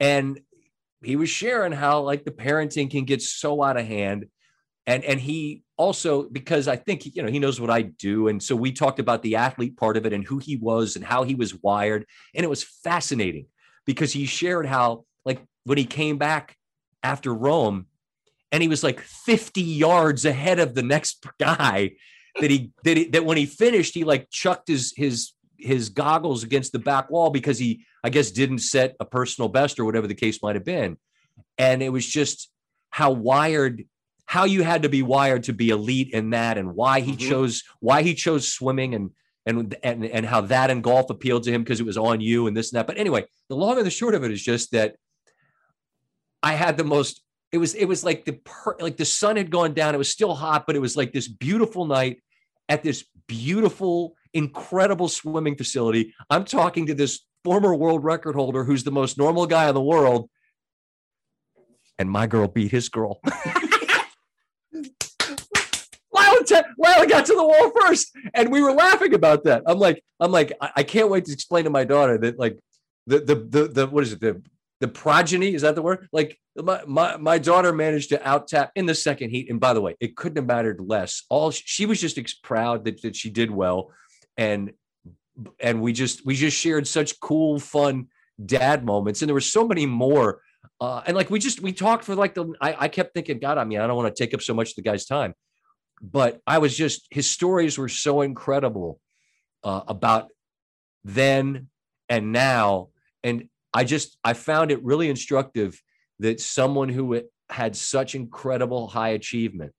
[0.00, 0.40] And
[1.02, 4.26] he was sharing how like the parenting can get so out of hand.
[4.86, 8.28] And and he also because i think you know he knows what i do.
[8.28, 11.04] And so we talked about the athlete part of it and who he was and
[11.04, 12.06] how he was wired.
[12.34, 13.46] And it was fascinating
[13.86, 15.04] because he shared how
[15.64, 16.56] when he came back
[17.02, 17.86] after rome
[18.50, 21.92] and he was like 50 yards ahead of the next guy
[22.40, 26.44] that he that, he, that when he finished he like chucked his his his goggles
[26.44, 30.06] against the back wall because he, I guess, didn't set a personal best or whatever
[30.06, 30.96] the case might have been.
[31.58, 32.50] And it was just
[32.90, 33.84] how wired,
[34.26, 37.28] how you had to be wired to be elite in that, and why he mm-hmm.
[37.28, 39.10] chose why he chose swimming and
[39.44, 42.46] and and and how that and golf appealed to him because it was on you
[42.46, 42.86] and this and that.
[42.86, 44.96] But anyway, the long and the short of it is just that
[46.42, 47.22] I had the most.
[47.50, 49.94] It was it was like the per, like the sun had gone down.
[49.94, 52.22] It was still hot, but it was like this beautiful night
[52.68, 56.14] at this beautiful incredible swimming facility.
[56.30, 59.82] I'm talking to this former world record holder who's the most normal guy in the
[59.82, 60.28] world.
[61.98, 63.20] And my girl beat his girl.
[64.72, 66.62] Lila, te-
[67.08, 69.62] got to the wall first, and we were laughing about that.
[69.66, 72.58] I'm like, I'm like, I, I can't wait to explain to my daughter that like
[73.06, 74.40] the the the, the what is it the
[74.80, 76.08] the progeny is that the word?
[76.12, 79.50] Like my, my my daughter managed to out tap in the second heat.
[79.50, 81.24] And by the way it couldn't have mattered less.
[81.28, 83.92] All she was just ex- proud that, that she did well.
[84.36, 84.72] And
[85.60, 88.08] and we just we just shared such cool fun
[88.44, 89.20] dad moments.
[89.20, 90.42] And there were so many more.
[90.80, 93.58] Uh, and like we just we talked for like the I, I kept thinking god
[93.58, 95.34] i mean i don't want to take up so much of the guy's time.
[96.00, 99.00] But i was just his stories were so incredible
[99.64, 100.28] uh, about
[101.04, 101.68] then
[102.08, 102.88] and now.
[103.22, 105.80] And i just i found it really instructive
[106.18, 109.72] that someone who had such incredible high achievement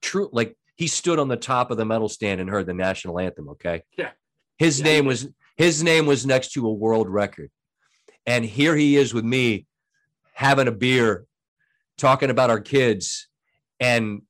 [0.00, 3.18] true like he stood on the top of the medal stand and heard the national
[3.18, 3.82] anthem okay?
[3.96, 4.10] Yeah.
[4.58, 7.50] his Yeah, name was his name was next to a world record.
[8.26, 9.66] And here he is with me
[10.34, 11.26] having a beer
[11.98, 13.28] talking about our kids
[13.78, 14.22] and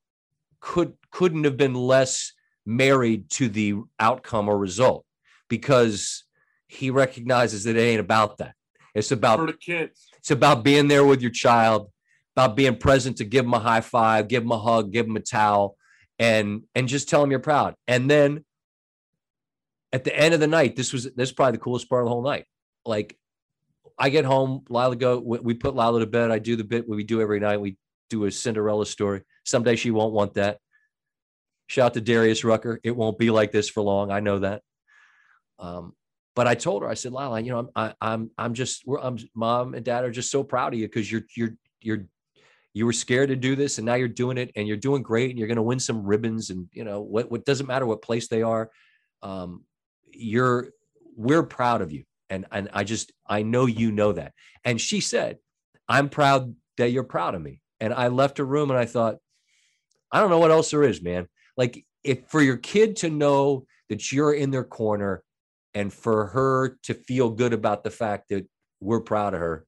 [0.61, 2.33] could couldn't have been less
[2.67, 5.05] married to the outcome or result
[5.49, 6.25] because
[6.73, 8.55] he recognizes that it ain't about that.
[8.95, 10.09] It's for about the kids.
[10.17, 11.91] it's about being there with your child
[12.35, 15.17] about being present to give them a high five give them a hug give them
[15.17, 15.77] a towel
[16.19, 17.75] and and just tell them you're proud.
[17.87, 18.45] And then
[19.93, 22.07] at the end of the night this was this is probably the coolest part of
[22.07, 22.47] the whole night.
[22.85, 23.19] Like
[23.99, 26.31] i get home lila go we we put lila to bed.
[26.31, 27.61] I do the bit we do every night.
[27.61, 27.77] We
[28.09, 29.23] do a cinderella story.
[29.45, 30.59] Someday she won't want that.
[31.67, 32.81] Shout out to darius rucker.
[32.83, 34.11] It won't be like this for long.
[34.11, 34.63] I know that.
[35.59, 35.95] Um
[36.35, 38.99] but I told her, I said, Lila, you know, I'm, I, I'm, I'm just, we're,
[38.99, 42.07] I'm, mom and dad are just so proud of you because you're, you're, you're,
[42.75, 45.31] you were scared to do this and now you're doing it and you're doing great
[45.31, 48.01] and you're going to win some ribbons and you know what, what doesn't matter what
[48.01, 48.71] place they are.
[49.23, 49.65] Um,
[50.11, 50.71] you're,
[51.17, 52.05] we're proud of you.
[52.31, 54.33] And, and I just, I know, you know that.
[54.65, 55.37] And she said,
[55.87, 57.61] I'm proud that you're proud of me.
[57.79, 59.17] And I left her room and I thought,
[60.11, 61.29] I don't know what else there is, man.
[61.59, 65.23] Like if for your kid to know that you're in their corner
[65.75, 68.47] and for her to feel good about the fact that
[68.81, 69.65] we're proud of her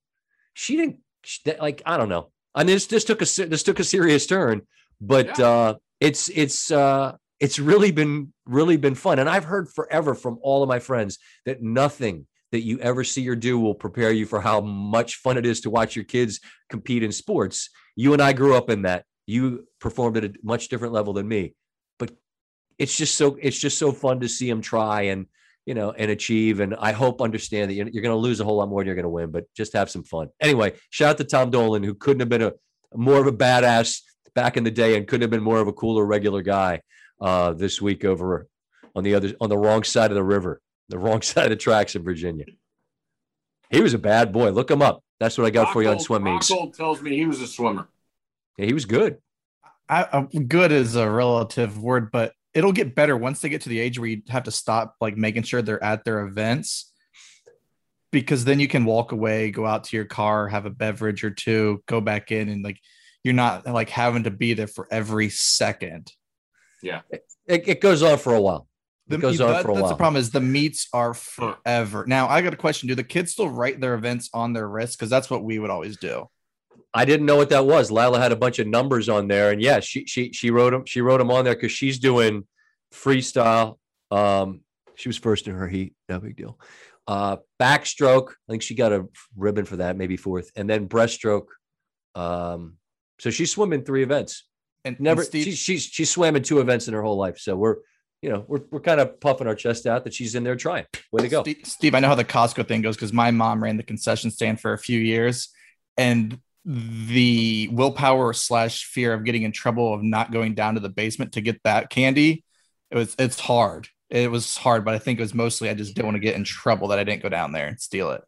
[0.52, 2.30] she didn't she, like i don't know.
[2.54, 4.62] I mean this, this took a this took a serious turn
[5.00, 5.46] but Yeah.
[5.48, 9.18] uh it's it's uh it's really been really been fun.
[9.18, 13.28] And i've heard forever from all of my friends that nothing that you ever see
[13.28, 16.38] or do will prepare you for how much fun it is to watch your kids
[16.68, 17.68] compete in sports.
[17.96, 19.04] You and i grew up in that.
[19.26, 21.54] You performed at a much different level than me.
[21.98, 22.12] But
[22.78, 25.26] it's just so it's just so fun to see them try and
[25.66, 26.60] you know, and achieve.
[26.60, 28.86] And I hope understand that you're, you're going to lose a whole lot more than
[28.86, 30.28] you're going to win, but just have some fun.
[30.40, 32.52] Anyway, shout out to Tom Dolan, who couldn't have been a
[32.94, 34.02] more of a badass
[34.34, 36.80] back in the day and couldn't have been more of a cooler regular guy
[37.20, 38.46] uh, this week over
[38.94, 41.56] on the other on the wrong side of the river, the wrong side of the
[41.56, 42.44] tracks in Virginia.
[43.70, 44.50] He was a bad boy.
[44.50, 45.02] Look him up.
[45.18, 46.52] That's what I got for you on Rockhold- swim meets.
[46.76, 47.88] Tells me he was a swimmer.
[48.58, 49.18] Yeah, he was good.
[49.88, 53.68] I, uh, good is a relative word, but it'll get better once they get to
[53.68, 56.92] the age where you have to stop like making sure they're at their events
[58.12, 61.30] because then you can walk away, go out to your car, have a beverage or
[61.30, 62.78] two, go back in, and like
[63.24, 66.12] you're not like having to be there for every second.
[67.48, 68.68] It, it goes on for a while.
[69.08, 69.90] The, It goes on for a that's while.
[69.90, 72.04] the problem is the meets are forever.
[72.06, 74.96] Now I got a question: Do the kids still write their events on their wrist?
[74.98, 76.28] Because that's what we would always do.
[76.96, 77.90] I didn't know what that was.
[77.90, 80.84] Lila had a bunch of numbers on there, and yeah, she she she wrote them.
[80.86, 82.46] She wrote them on there because she's doing
[82.92, 83.78] freestyle.
[84.12, 84.60] Um,
[84.94, 86.58] she was first in her heat, no big deal.
[87.06, 91.46] Uh, backstroke, I think she got a ribbon for that, maybe fourth, and then breaststroke.
[92.14, 92.76] Um,
[93.18, 94.44] so she's swimming three events.
[94.84, 97.38] And Never, and Steve, she, she's she swam in two events in her whole life.
[97.38, 97.76] So we're,
[98.22, 100.84] you know, we're we're kind of puffing our chest out that she's in there trying.
[101.10, 101.42] Way to go!
[101.42, 104.30] Steve, Steve, I know how the Costco thing goes because my mom ran the concession
[104.30, 105.48] stand for a few years,
[105.96, 110.88] and the willpower slash fear of getting in trouble of not going down to the
[110.88, 112.44] basement to get that candy,
[112.90, 113.88] it was it's hard.
[114.10, 116.36] It was hard, but I think it was mostly I just didn't want to get
[116.36, 118.22] in trouble that I didn't go down there and steal it.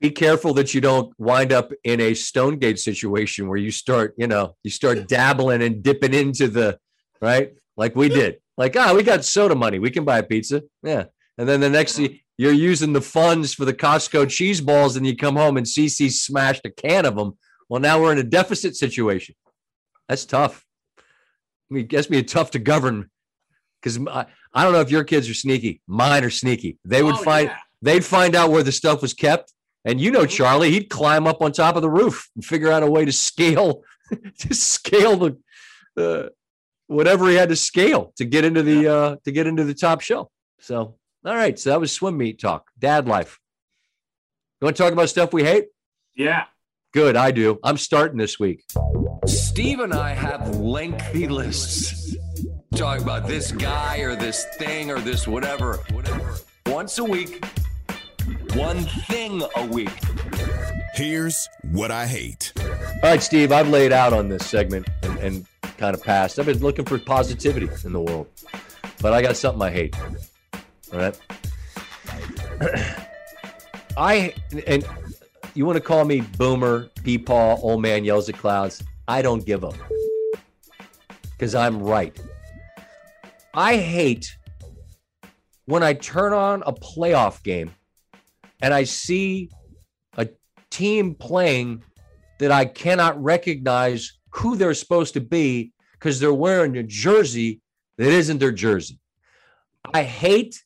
[0.00, 4.26] be careful that you don't wind up in a Stonegate situation where you start, you
[4.26, 6.78] know, you start dabbling and dipping into the
[7.20, 8.38] right, like we did.
[8.56, 11.04] Like, ah, we got soda money, we can buy a pizza, yeah.
[11.36, 15.06] And then the next thing you're using the funds for the Costco cheese balls, and
[15.06, 17.36] you come home and CC smashed a can of them.
[17.68, 19.34] Well, now we're in a deficit situation.
[20.08, 20.64] That's tough.
[20.98, 21.02] I
[21.74, 23.10] mean, guess me tough to govern
[23.82, 25.82] because I, I don't know if your kids are sneaky.
[25.86, 26.78] Mine are sneaky.
[26.84, 27.58] They would Oh, find yeah.
[27.82, 29.52] they'd find out where the stuff was kept.
[29.84, 32.82] And you know, Charlie, he'd climb up on top of the roof and figure out
[32.82, 33.82] a way to scale,
[34.38, 35.38] to scale the,
[35.96, 36.28] uh,
[36.86, 40.00] whatever he had to scale to get into the uh, to get into the top
[40.00, 40.28] shelf.
[40.60, 41.58] So, all right.
[41.58, 43.38] So that was swim meet talk, dad life.
[44.60, 45.66] You want to talk about stuff we hate?
[46.16, 46.44] Yeah.
[46.92, 47.16] Good.
[47.16, 47.58] I do.
[47.62, 48.64] I'm starting this week.
[49.26, 52.16] Steve and I have lengthy lists.
[52.74, 55.78] talking about this guy or this thing or this whatever.
[55.90, 56.36] Whatever.
[56.66, 57.44] Once a week,
[58.54, 59.92] one thing a week.
[60.94, 62.52] Here's what I hate.
[62.58, 65.46] All right, Steve, I've laid out on this segment and, and
[65.76, 66.38] kind of passed.
[66.38, 68.28] I've been looking for positivity in the world,
[69.02, 69.94] but I got something I hate.
[70.92, 71.20] All right.
[73.96, 74.32] I,
[74.66, 74.84] and
[75.58, 78.80] you want to call me boomer, peepaw, old man yells at clouds.
[79.08, 79.74] I don't give up
[81.32, 82.16] because I'm right.
[83.52, 84.38] I hate
[85.64, 87.72] when I turn on a playoff game
[88.62, 89.50] and I see
[90.16, 90.28] a
[90.70, 91.82] team playing
[92.38, 97.62] that I cannot recognize who they're supposed to be because they're wearing a jersey
[97.96, 99.00] that isn't their jersey.
[99.92, 100.62] I hate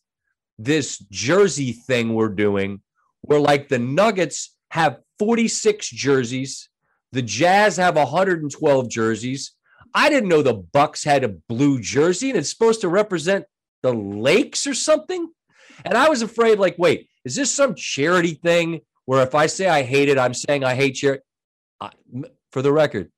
[0.59, 2.83] this jersey thing we're doing
[3.22, 6.71] where like the Nuggets have 46 jerseys,
[7.13, 9.53] the Jazz have 112 jerseys.
[9.95, 13.45] I didn't know the Bucks had a blue jersey and it's supposed to represent
[13.83, 15.29] the Lakes or something.
[15.85, 19.69] And I was afraid, like, wait, is this some charity thing where if I say
[19.69, 21.23] I hate it, I'm saying I hate charity?
[22.51, 23.13] For the record,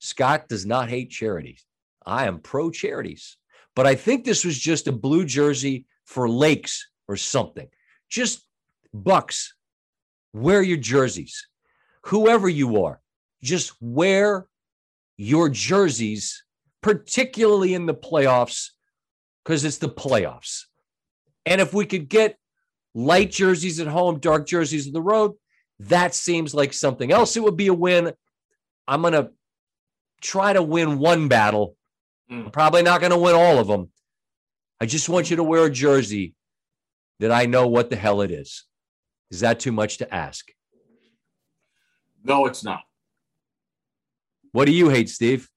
[0.00, 1.64] Scott does not hate charities.
[2.04, 3.38] I am pro charities,
[3.74, 7.68] but I think this was just a blue jersey for Lakes or something.
[8.10, 8.46] Just
[8.92, 9.54] Bucks,
[10.40, 11.46] wear your jerseys.
[12.04, 13.00] Whoever you are,
[13.42, 14.46] just wear
[15.16, 16.44] your jerseys,
[16.82, 18.70] particularly in the playoffs,
[19.44, 20.64] because it's the playoffs.
[21.44, 22.36] And if we could get
[22.94, 25.34] light jerseys at home, dark jerseys on the road,
[25.80, 27.36] that seems like something else.
[27.36, 28.12] It would be a win.
[28.86, 29.30] I'm going to
[30.20, 31.76] try to win one battle.
[32.30, 32.46] Mm.
[32.46, 33.90] I'm probably not going to win all of them.
[34.80, 36.34] I just want you to wear a jersey
[37.20, 38.64] that I know what the hell it is.
[39.30, 40.50] Is that too much to ask?
[42.24, 42.80] No, it's not.
[44.52, 45.48] What do you hate, Steve?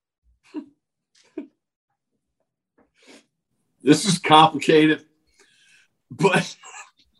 [3.82, 5.04] This is complicated,
[6.10, 6.56] but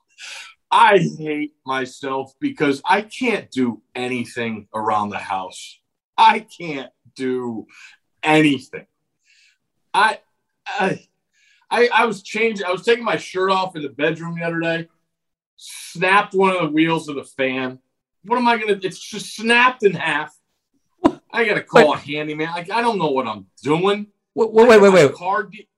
[0.70, 5.80] I hate myself because I can't do anything around the house.
[6.16, 7.66] I can't do
[8.22, 8.86] anything.
[9.92, 10.20] I,
[10.66, 11.08] I,
[11.70, 12.64] I, I was changing.
[12.64, 14.88] I was taking my shirt off in the bedroom the other day.
[15.56, 17.78] Snapped one of the wheels of the fan.
[18.24, 18.78] What am I gonna?
[18.82, 20.34] It's just snapped in half.
[21.32, 22.50] I gotta call a handyman.
[22.50, 24.08] Like I don't know what I'm doing.
[24.34, 25.14] Wait, wait, wait, wait.
[25.14, 25.68] Car de-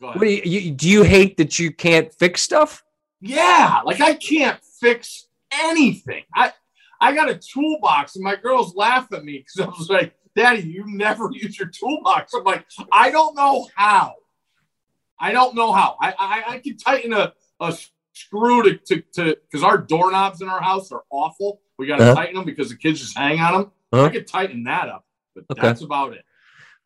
[0.00, 0.20] Go ahead.
[0.20, 0.88] What do you, you do?
[0.88, 2.82] You hate that you can't fix stuff?
[3.20, 6.24] Yeah, like I can't fix anything.
[6.34, 6.52] I
[7.00, 10.62] I got a toolbox, and my girls laugh at me because I was like, "Daddy,
[10.62, 14.14] you never use your toolbox." I'm like, I don't know how.
[15.20, 15.96] I don't know how.
[16.00, 17.76] I I, I can tighten a, a
[18.12, 21.60] screw to to to because our doorknobs in our house are awful.
[21.78, 22.14] We got to Uh-huh.
[22.14, 23.72] tighten them because the kids just hang on them.
[23.92, 24.04] Uh-huh.
[24.04, 25.60] I could tighten that up, but Okay.
[25.62, 26.24] that's about it.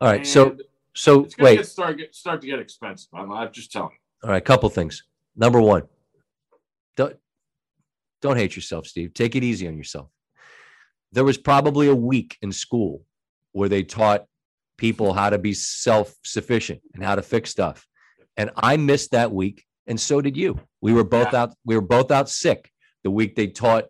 [0.01, 0.25] All right.
[0.25, 0.61] So, And
[0.95, 1.55] so it's gonna wait.
[1.57, 3.09] get start get start to get expensive.
[3.13, 4.27] I'm, I'm just telling you.
[4.27, 4.43] All right.
[4.43, 5.03] Couple things.
[5.35, 5.83] Number one,
[6.95, 7.15] don't
[8.21, 9.13] don't hate yourself, Steve.
[9.13, 10.09] Take it easy on yourself.
[11.11, 13.05] There was probably a week in school
[13.51, 14.25] where they taught
[14.77, 17.85] people how to be self-sufficient and how to fix stuff,
[18.35, 20.59] and I missed that week, and so did you.
[20.81, 21.43] We were both Yeah.
[21.43, 21.53] out.
[21.65, 22.71] We were both out sick
[23.03, 23.85] the week they taught.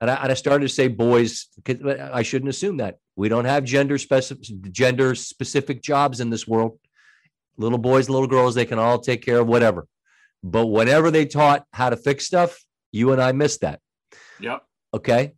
[0.00, 3.44] And I, and I started to say boys, 'cause I shouldn't assume that we don't
[3.44, 4.42] have gender specific
[4.72, 6.78] gender specific jobs in this world.
[7.56, 9.86] Little boys, little girls, they can all take care of whatever.
[10.42, 12.58] But whenever they taught how to fix stuff,
[12.90, 13.80] you and I missed that.
[14.40, 14.62] Yep.
[14.94, 15.34] Okay.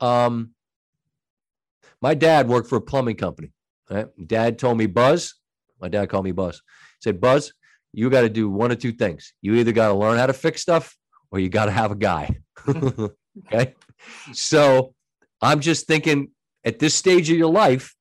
[0.00, 0.54] Um,
[2.00, 3.52] my dad worked for a plumbing company.
[3.90, 4.06] Right?
[4.26, 5.34] Dad told me, Buzz,
[5.80, 6.56] my dad called me Buzz.
[6.56, 7.52] He said, Buzz,
[7.92, 9.32] you got to do one of two things.
[9.42, 10.96] You either got to learn how to fix stuff
[11.30, 12.36] or you got to have a guy.
[12.68, 13.74] okay.
[14.32, 14.94] So
[15.40, 16.30] I'm just thinking
[16.64, 17.94] at this stage of your life,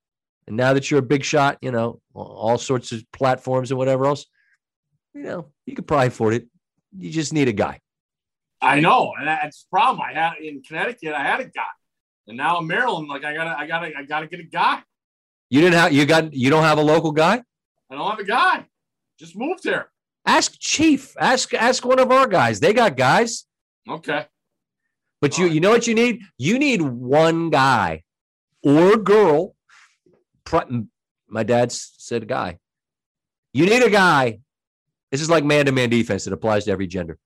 [0.47, 4.05] and now that you're a big shot, you know, all sorts of platforms and whatever
[4.05, 4.25] else,
[5.13, 6.47] you know, you could probably afford it.
[6.97, 7.79] You just need a guy.
[8.61, 10.01] I know, and that's the problem.
[10.01, 11.63] I had in Connecticut, I had a guy,
[12.27, 14.81] and now in Maryland, like I gotta, I gotta, I gotta get a guy.
[15.49, 17.41] You didn't have you got you don't have a local guy?
[17.89, 18.65] I don't have a guy.
[19.19, 19.89] Just moved here.
[20.25, 21.15] Ask Chief.
[21.19, 22.59] Ask ask one of our guys.
[22.59, 23.45] They got guys.
[23.89, 24.25] Okay.
[25.21, 25.55] But you Alright.
[25.55, 26.21] you know what you need?
[26.37, 28.03] You need one guy
[28.63, 29.55] or girl.
[31.29, 32.59] My dad said a guy.
[33.53, 34.39] You need a guy.
[35.11, 36.27] This is like man-to-man defense.
[36.27, 37.17] It applies to every gender.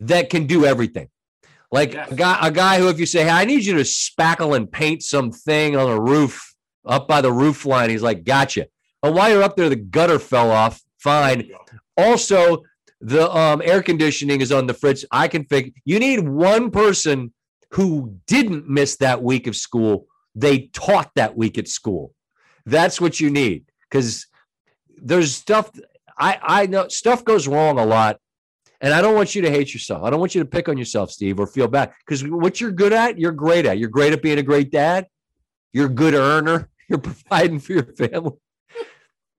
[0.00, 1.08] That can do everything.
[1.72, 2.12] Like Yes.
[2.12, 4.70] a guy, a guy who, if you say, "Hey, I need you to spackle and
[4.70, 6.54] paint something on the roof
[6.86, 8.68] up by the roof line," he's like, "Gotcha."
[9.02, 10.80] But while you're up there, the gutter fell off.
[10.98, 11.50] Fine.
[11.96, 12.62] Also,
[13.00, 15.04] The um, air conditioning is on the fridge.
[15.12, 15.70] I can fix.
[15.84, 17.32] You need one person
[17.70, 20.06] who didn't miss that week of school.
[20.34, 22.14] They taught that week at school.
[22.66, 24.26] That's what you need because
[24.96, 25.70] there's stuff.
[26.18, 28.18] I I know stuff goes wrong a lot,
[28.80, 30.02] and I don't want you to hate yourself.
[30.02, 32.72] I don't want you to pick on yourself, Steve, or feel bad because what you're
[32.72, 33.78] good at, you're great at.
[33.78, 35.06] You're great at being a great dad.
[35.72, 36.68] You're a good earner.
[36.88, 38.32] You're providing for your family.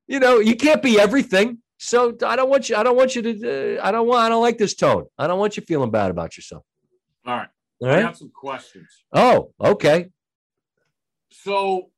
[0.09, 1.59] You know, you can't be everything.
[1.77, 2.75] So I don't want you.
[2.75, 3.77] I don't want you to.
[3.77, 4.21] Uh, I don't want.
[4.21, 5.05] I don't like this tone.
[5.17, 6.63] I don't want you feeling bad about yourself.
[7.25, 7.47] All right.
[7.81, 8.01] All I right.
[8.01, 8.87] got some questions.
[9.13, 10.09] Oh, okay.
[11.31, 11.91] So,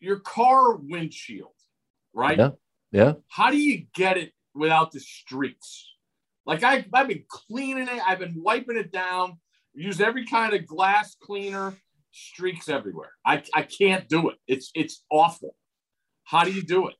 [0.00, 1.52] your car windshield,
[2.14, 2.38] right?
[2.38, 2.50] Yeah.
[2.90, 3.12] Yeah.
[3.28, 5.90] How do you get it without the streaks?
[6.46, 8.00] Like I, I've been cleaning it.
[8.04, 9.38] I've been wiping it down.
[9.74, 11.74] Use every kind of glass cleaner.
[12.12, 13.12] Streaks everywhere.
[13.24, 14.36] I, I can't do it.
[14.48, 15.54] It's it's awful.
[16.24, 16.94] How do you do it?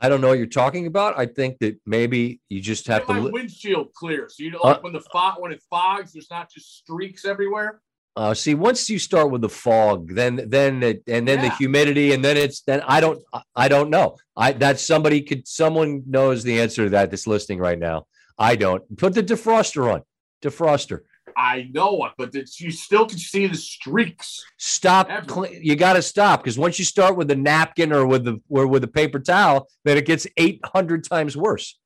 [0.00, 1.18] I don't know what you're talking about.
[1.18, 3.12] I think that maybe you just have to.
[3.12, 4.28] my li- windshield clear.
[4.28, 7.24] So you know, Uh, like when the fog when it fogs, there's not just streaks
[7.24, 7.80] everywhere.
[8.16, 12.12] Uh, see, once you start with the fog, then then it, and then the humidity,
[12.12, 14.16] and then it's then I don't I- I don't know.
[14.36, 18.06] I that somebody could someone knows the answer to that that's listening right now.
[18.38, 18.82] I don't.
[18.96, 20.02] Put the defroster on.
[20.42, 21.00] Defroster.
[21.38, 24.44] I know it, but it's, you still can see the streaks.
[24.56, 25.08] Stop.
[25.28, 28.40] Cle- you got to stop because once you start with the napkin or with the
[28.48, 31.78] or with the paper towel, then it gets eight hundred times worse.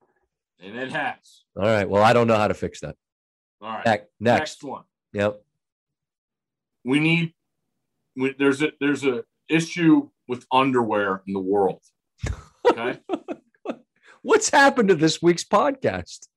[0.58, 1.42] And it has.
[1.54, 1.86] All right.
[1.88, 2.96] Well, I don't know how to fix that.
[3.60, 3.84] All right.
[3.84, 4.08] Next.
[4.20, 4.64] Next.
[4.64, 4.84] one.
[5.12, 5.42] Yep.
[6.86, 7.34] we need
[8.16, 11.82] we, there's a there's a issue with underwear in the world
[12.66, 12.98] okay
[14.22, 16.28] What's happened to this week's podcast?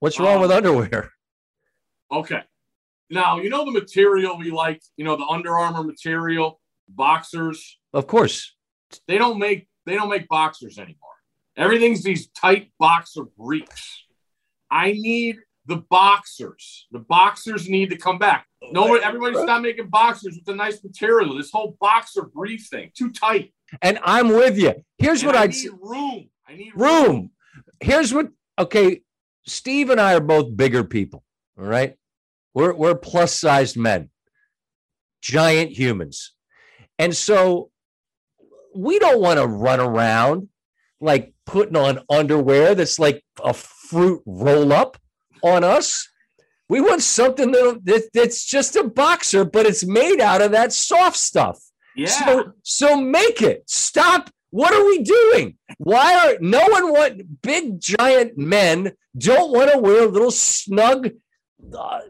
[0.00, 1.12] What's wrong Um, with underwear?
[2.10, 2.42] okay
[3.10, 8.06] now you know the material we like you know the Under Armour material boxers Of
[8.06, 8.54] course.
[9.08, 10.98] they don't make they don't make boxers anymore
[11.56, 14.04] everything's these tight boxer briefs
[14.70, 15.36] i need
[15.66, 20.54] the boxers the boxers need to come back no everybody's not making boxers with the
[20.54, 23.52] nice material this whole boxer brief thing too tight
[23.82, 24.74] And I'm with you.
[24.98, 27.30] Here's And what I I'd need room i need room.
[27.80, 28.28] Here's what
[28.58, 29.00] okay.
[29.46, 31.24] Steve and I are both bigger people.
[31.58, 31.96] All right.
[32.54, 34.10] We're we're plus sized men,
[35.20, 36.32] giant humans.
[36.98, 37.70] And so
[38.74, 40.48] we don't want to run around
[41.00, 44.96] like putting on underwear that's like a fruit roll up
[45.42, 46.08] on us.
[46.68, 50.72] We want something that, that- that's just a boxer, but it's made out of that
[50.72, 51.60] soft stuff.
[51.96, 53.64] yeah So, so make it.
[53.68, 54.30] Stop.
[54.50, 55.58] What are we doing?
[55.78, 61.10] Why are no one want big giant men don't want to wear little snug
[61.76, 62.00] uh,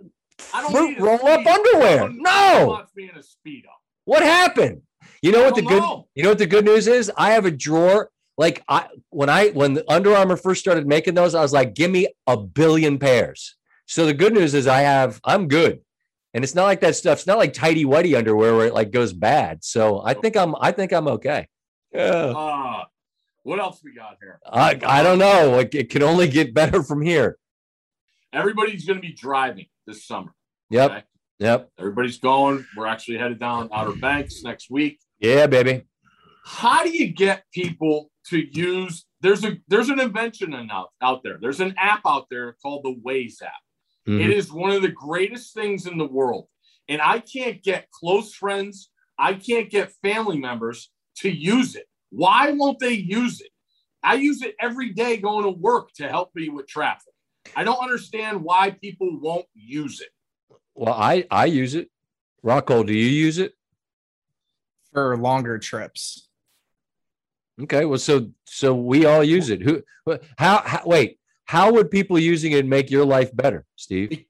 [0.53, 1.97] I don't fruit need roll up underwear?
[1.99, 2.67] No one No.
[2.69, 3.69] wants me in a speedo.
[4.05, 4.83] What happened?
[5.23, 7.11] You know what the don't good you know what the good news is?
[7.17, 8.11] I have a drawer.
[8.37, 11.75] Like I when I when the Under Armour first started making those, I was like,
[11.75, 13.57] give me a billion pairs.
[13.87, 15.81] So the good news is I have I'm good.
[16.35, 17.19] And it's not like that stuff.
[17.19, 19.63] It's not like tidy whitey underwear where it like goes bad.
[19.65, 21.47] So I think I'm I think I'm okay.
[21.93, 22.03] Yeah.
[22.37, 22.85] Uh,
[23.45, 24.41] what else we got here?
[24.45, 25.51] I, I don't know.
[25.53, 27.39] Like it can only get better from here.
[28.33, 30.33] Everybody's going to be driving this summer.
[30.71, 30.91] Yep.
[30.91, 31.03] okay?
[31.39, 31.71] Yep.
[31.79, 32.65] Everybody's going.
[32.77, 35.01] We're actually headed down Outer Banks next week.
[35.19, 35.85] Yeah, baby.
[36.45, 39.07] How do you get people to use?
[39.21, 41.39] There's a there's an invention in out, out there.
[41.41, 43.53] There's an app out there called the Waze app.
[44.07, 44.25] Mhm.
[44.25, 46.49] It is one of the greatest things in the world.
[46.89, 51.87] And I can't get close friends, I can't get family members to use it.
[52.11, 53.51] Why won't they use it?
[54.03, 57.14] I use it every day going to work to help me with traffic.
[57.57, 60.09] I don't understand why people won't use it.
[60.75, 61.91] Well, I I use it.
[62.43, 63.55] Rocco, do you use it?
[64.95, 66.29] for longer trips.
[67.61, 67.85] Okay.
[67.85, 69.61] Well, so so we all use it.
[69.61, 69.83] Who?
[70.39, 70.63] How?
[70.65, 71.19] how wait.
[71.47, 74.25] How would people using it make your life better, Steve?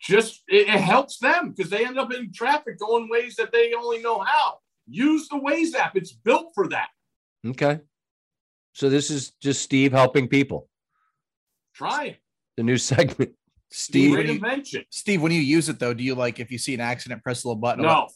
[0.00, 3.72] Just it, it helps them because they end up in traffic going ways that they
[3.74, 4.58] only know how.
[4.88, 5.96] Use the Waze app.
[5.96, 6.88] It's built for that.
[7.46, 7.80] Okay.
[8.72, 10.68] So this is just Steve helping people.
[11.80, 12.18] Try.
[12.56, 13.30] The new segment.
[13.70, 14.84] Steve, Great when you, invention.
[14.90, 17.42] Steve, when you use it though, do you like if you see an accident, press
[17.42, 17.84] the little button?
[17.84, 18.08] No,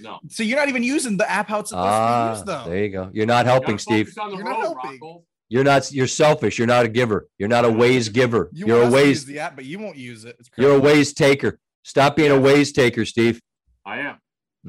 [0.00, 0.20] no.
[0.28, 2.64] So you're not even using the app how it's supposed to be Ah, used though.
[2.68, 3.10] there you go.
[3.12, 4.06] You're not helping, Gotta Steve.
[4.08, 5.00] focus on the You're not helping.
[5.00, 5.24] Rocco.
[5.48, 5.90] You're not.
[5.92, 6.58] You're selfish.
[6.58, 7.26] You're not a giver.
[7.38, 8.50] You're not a Waze giver.
[8.52, 9.26] You You're a want use Waze.
[9.26, 10.36] the app, but you won't use it.
[10.38, 11.58] It's You're a Waze taker.
[11.84, 13.40] Stop being a Waze taker, Steve.
[13.86, 14.16] I am.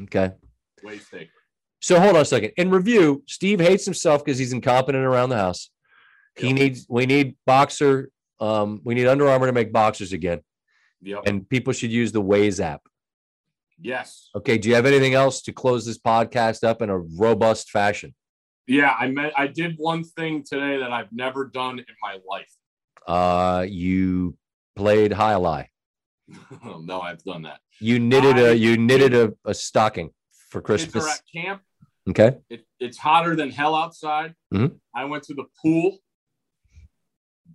[0.04, 0.32] Okay.
[0.84, 1.32] Waze taker.
[1.82, 2.54] So hold on a second.
[2.56, 5.70] In review, Steve hates himself because he's incompetent around the house.
[6.38, 6.56] He Yep.
[6.56, 6.86] needs.
[6.90, 8.10] We need boxer.
[8.40, 10.42] Um, we need Under Armour to make boxers again,
[11.02, 11.24] Yep.
[11.26, 12.82] and people should use the Waze app.
[13.82, 14.30] yes.
[14.36, 14.58] Okay.
[14.58, 18.14] Do you have anything else to close this podcast up in a robust fashion?
[18.68, 19.34] Yeah, I met.
[19.38, 22.52] I did one thing today that I've never done in my life.
[23.08, 24.38] Uh, you
[24.76, 25.66] played jai alai.
[26.82, 27.60] no, I've done that.
[27.80, 30.12] You knitted I- a you knitted a, a stocking
[30.50, 31.08] for Kids are Christmas.
[31.18, 31.62] at camp.
[32.10, 32.38] Okay.
[32.50, 34.36] It, it's hotter than hell outside.
[34.54, 34.80] Mhm.
[34.96, 35.98] I went to the pool.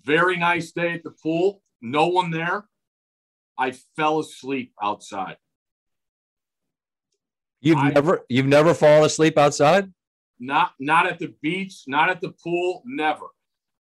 [0.03, 1.63] Very nice day at the pool.
[1.81, 2.65] No one there.
[3.59, 5.37] I fell asleep outside.
[7.61, 9.93] You've I- never you've never fallen asleep outside?
[10.41, 13.27] Not not at the beach, not at the pool, never.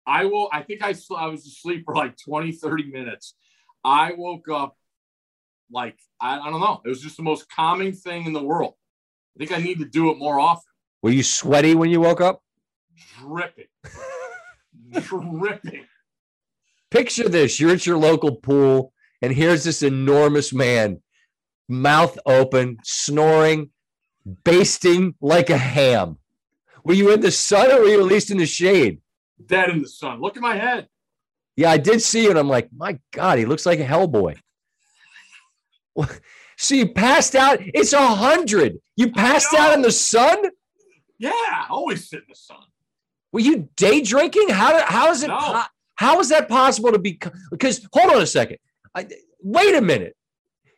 [0.07, 3.35] I will I think I I was asleep for like 20 30 minutes.
[3.83, 4.77] I woke up
[5.71, 6.81] like I, I don't know.
[6.85, 8.75] It was just the most calming thing in the world.
[9.37, 10.71] I think I need to do it more often.
[11.03, 12.43] Were you sweaty when you woke up?
[13.19, 13.65] Dripping.
[14.93, 15.87] Dripping.
[16.93, 21.01] Picture this: you're at your local pool, and here's this enormous man,
[21.67, 23.71] mouth open, snoring,
[24.45, 26.19] basting like a ham.
[26.85, 29.01] Were you in the sun or were you at least in the shade?
[29.47, 30.21] Dead in the sun.
[30.21, 30.87] Look at my head.
[31.57, 32.31] Yeah, I did see it.
[32.31, 34.37] and I'm like, my God, he looks like a Hellboy.
[36.59, 37.59] so you passed out.
[37.61, 38.79] It's a hundred.
[38.97, 40.45] You passed out in the sun.
[41.17, 41.33] Yeah,
[41.71, 42.65] always sit in the sun.
[43.33, 44.51] Were you day drinking?
[44.51, 45.29] How how is it?
[45.29, 45.39] No.
[45.39, 45.63] po-
[45.97, 47.19] how is that possible to be?
[47.51, 48.59] Because hold on a second.
[48.95, 49.07] I,
[49.41, 50.17] wait a minute.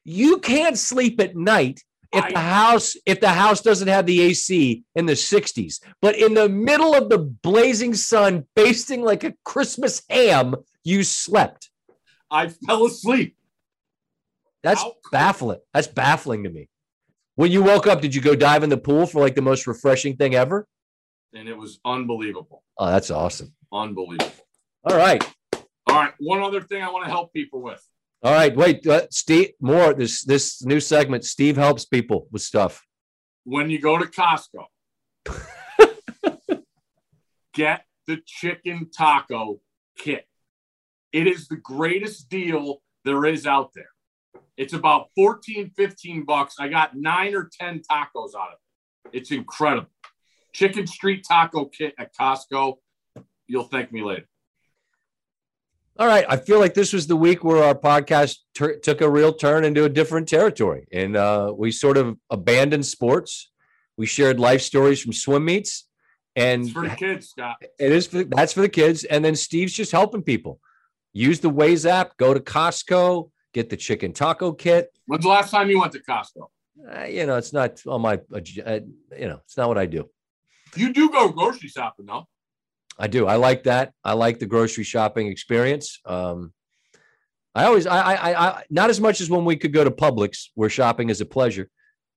[0.05, 1.81] You can't sleep at night
[2.13, 5.81] if the house if the house doesn't have the AC in the 60s.
[6.01, 10.55] But in the middle of the blazing sun, basting like a Christmas ham,
[10.85, 11.71] you slept.
[12.31, 13.37] I fell asleep.
[14.63, 15.61] That's How baffling.
[15.73, 16.69] That's baffling to me.
[17.37, 19.67] When you woke up, did you go dive in the pool for like the most
[19.67, 20.67] refreshing thing ever?
[21.35, 22.63] And it was unbelievable.
[22.79, 23.53] Oh, that's awesome.
[23.73, 24.31] Unbelievable.
[24.85, 25.23] All right.
[25.87, 26.13] All right.
[26.19, 27.83] One other thing I want to help people with.
[28.25, 29.51] All right, wait, uh, Steve.
[29.61, 31.27] More this this new segment.
[31.27, 32.83] Steve helps people with stuff.
[33.45, 34.65] When you go to Costco,
[37.53, 39.61] get the chicken taco
[39.99, 40.27] kit.
[41.13, 43.91] It is the greatest deal there is out there.
[44.57, 46.57] It's about 14, 15 bucks.
[46.59, 48.59] I got nine or 10 tacos out of
[49.05, 49.19] it.
[49.19, 49.91] It's incredible.
[50.55, 52.77] Chicken Street Taco Kit at Costco.
[53.47, 54.27] You'll thank me later.
[55.97, 59.09] All right, I feel like this was the week where our podcast tur took a
[59.09, 63.53] real turn into a different territory, and uh, we sort of abandoned sports.
[63.97, 65.87] We shared life stories from swim meets,
[66.35, 67.57] and It's for the kids, Scott.
[67.79, 69.05] it is for, that's for the kids.
[69.05, 70.59] And then Steve's just helping people.
[71.13, 72.17] Use the Waze app.
[72.17, 73.31] Go to Costco.
[73.53, 74.89] Get the chicken taco kit.
[75.07, 76.49] When's the last time you went to Costco?
[76.93, 78.15] Uh, you know, it's not on my.
[78.35, 78.41] Uh,
[79.17, 80.11] you know, it's not what I do.
[80.75, 82.27] You do go grocery shopping, though.
[82.99, 83.27] I do.
[83.27, 83.93] I like that.
[84.05, 86.01] I like the grocery shopping experience.
[86.05, 86.53] Um,
[87.55, 90.49] I always, I, I, I, not as much as when we could go to Publix,
[90.55, 91.69] where shopping is a pleasure.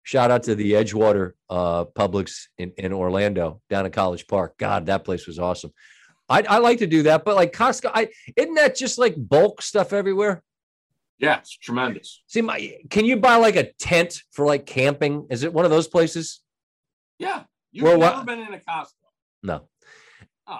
[0.03, 4.57] Shout out to the Edgewater uh, Publix in, in Orlando, down in College Park.
[4.57, 5.73] God, that place was awesome.
[6.29, 9.61] I, I like to do that, but like Costco, I isn't that just like bulk
[9.61, 10.43] stuff everywhere?
[11.19, 12.21] Yeah, it's tremendous.
[12.27, 15.27] See, my can you buy like a tent for like camping?
[15.29, 16.41] Is it one of those places?
[17.17, 17.43] Yeah.
[17.71, 18.91] You've Well, never what- been in a Costco.
[19.43, 19.67] No.
[20.47, 20.59] Oh,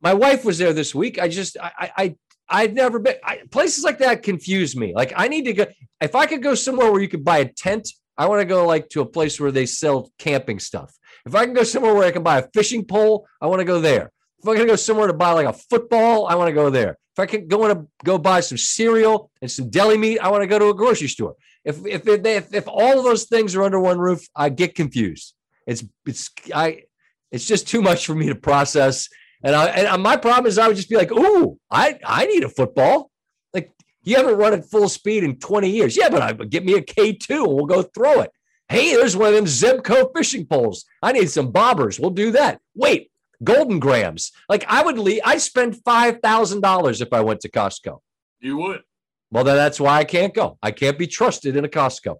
[0.00, 1.18] my wife was there this week.
[1.18, 2.16] I just I I,
[2.48, 4.92] I've never been I, places like that confuse me.
[4.94, 5.66] Like I need to go
[6.00, 7.88] if I could go somewhere where you could buy a tent.
[8.18, 10.94] I want to go like to a place where they sell camping stuff.
[11.26, 13.64] If I can go somewhere where I can buy a fishing pole, I want to
[13.64, 14.10] go there.
[14.38, 16.98] If I can go somewhere to buy like a football, I want to go there.
[17.14, 20.42] If I can go to go buy some cereal and some deli meat, I want
[20.42, 21.34] to go to a grocery store.
[21.64, 24.74] If if if, if, if all of those things are under one roof, I get
[24.74, 25.34] confused.
[25.66, 26.84] It's it's I
[27.32, 29.08] it's just too much for me to process.
[29.42, 32.44] And I and my problem is I would just be like, "Ooh, I I need
[32.44, 33.10] a football."
[33.52, 33.72] Like
[34.02, 35.96] you haven't run at full speed in 20 years.
[35.96, 38.30] Yeah, but I get me a K2 and we'll go throw it.
[38.68, 40.84] Hey, there's one of them Zebco fishing poles.
[41.02, 42.00] I need some bobbers.
[42.00, 42.60] We'll do that.
[42.74, 43.10] Wait,
[43.44, 44.32] Golden Grahams.
[44.48, 47.98] Like I would leave, I'd spend five thousand dollars if I went to Costco.
[48.40, 48.82] you would.
[49.30, 50.56] Well, then that's why I can't go.
[50.62, 52.16] I can't be trusted in a Costco.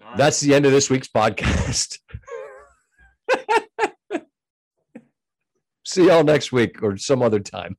[0.00, 0.16] Right.
[0.16, 1.98] That's the end of this week's podcast.
[5.84, 7.76] See y'all next week or some other time.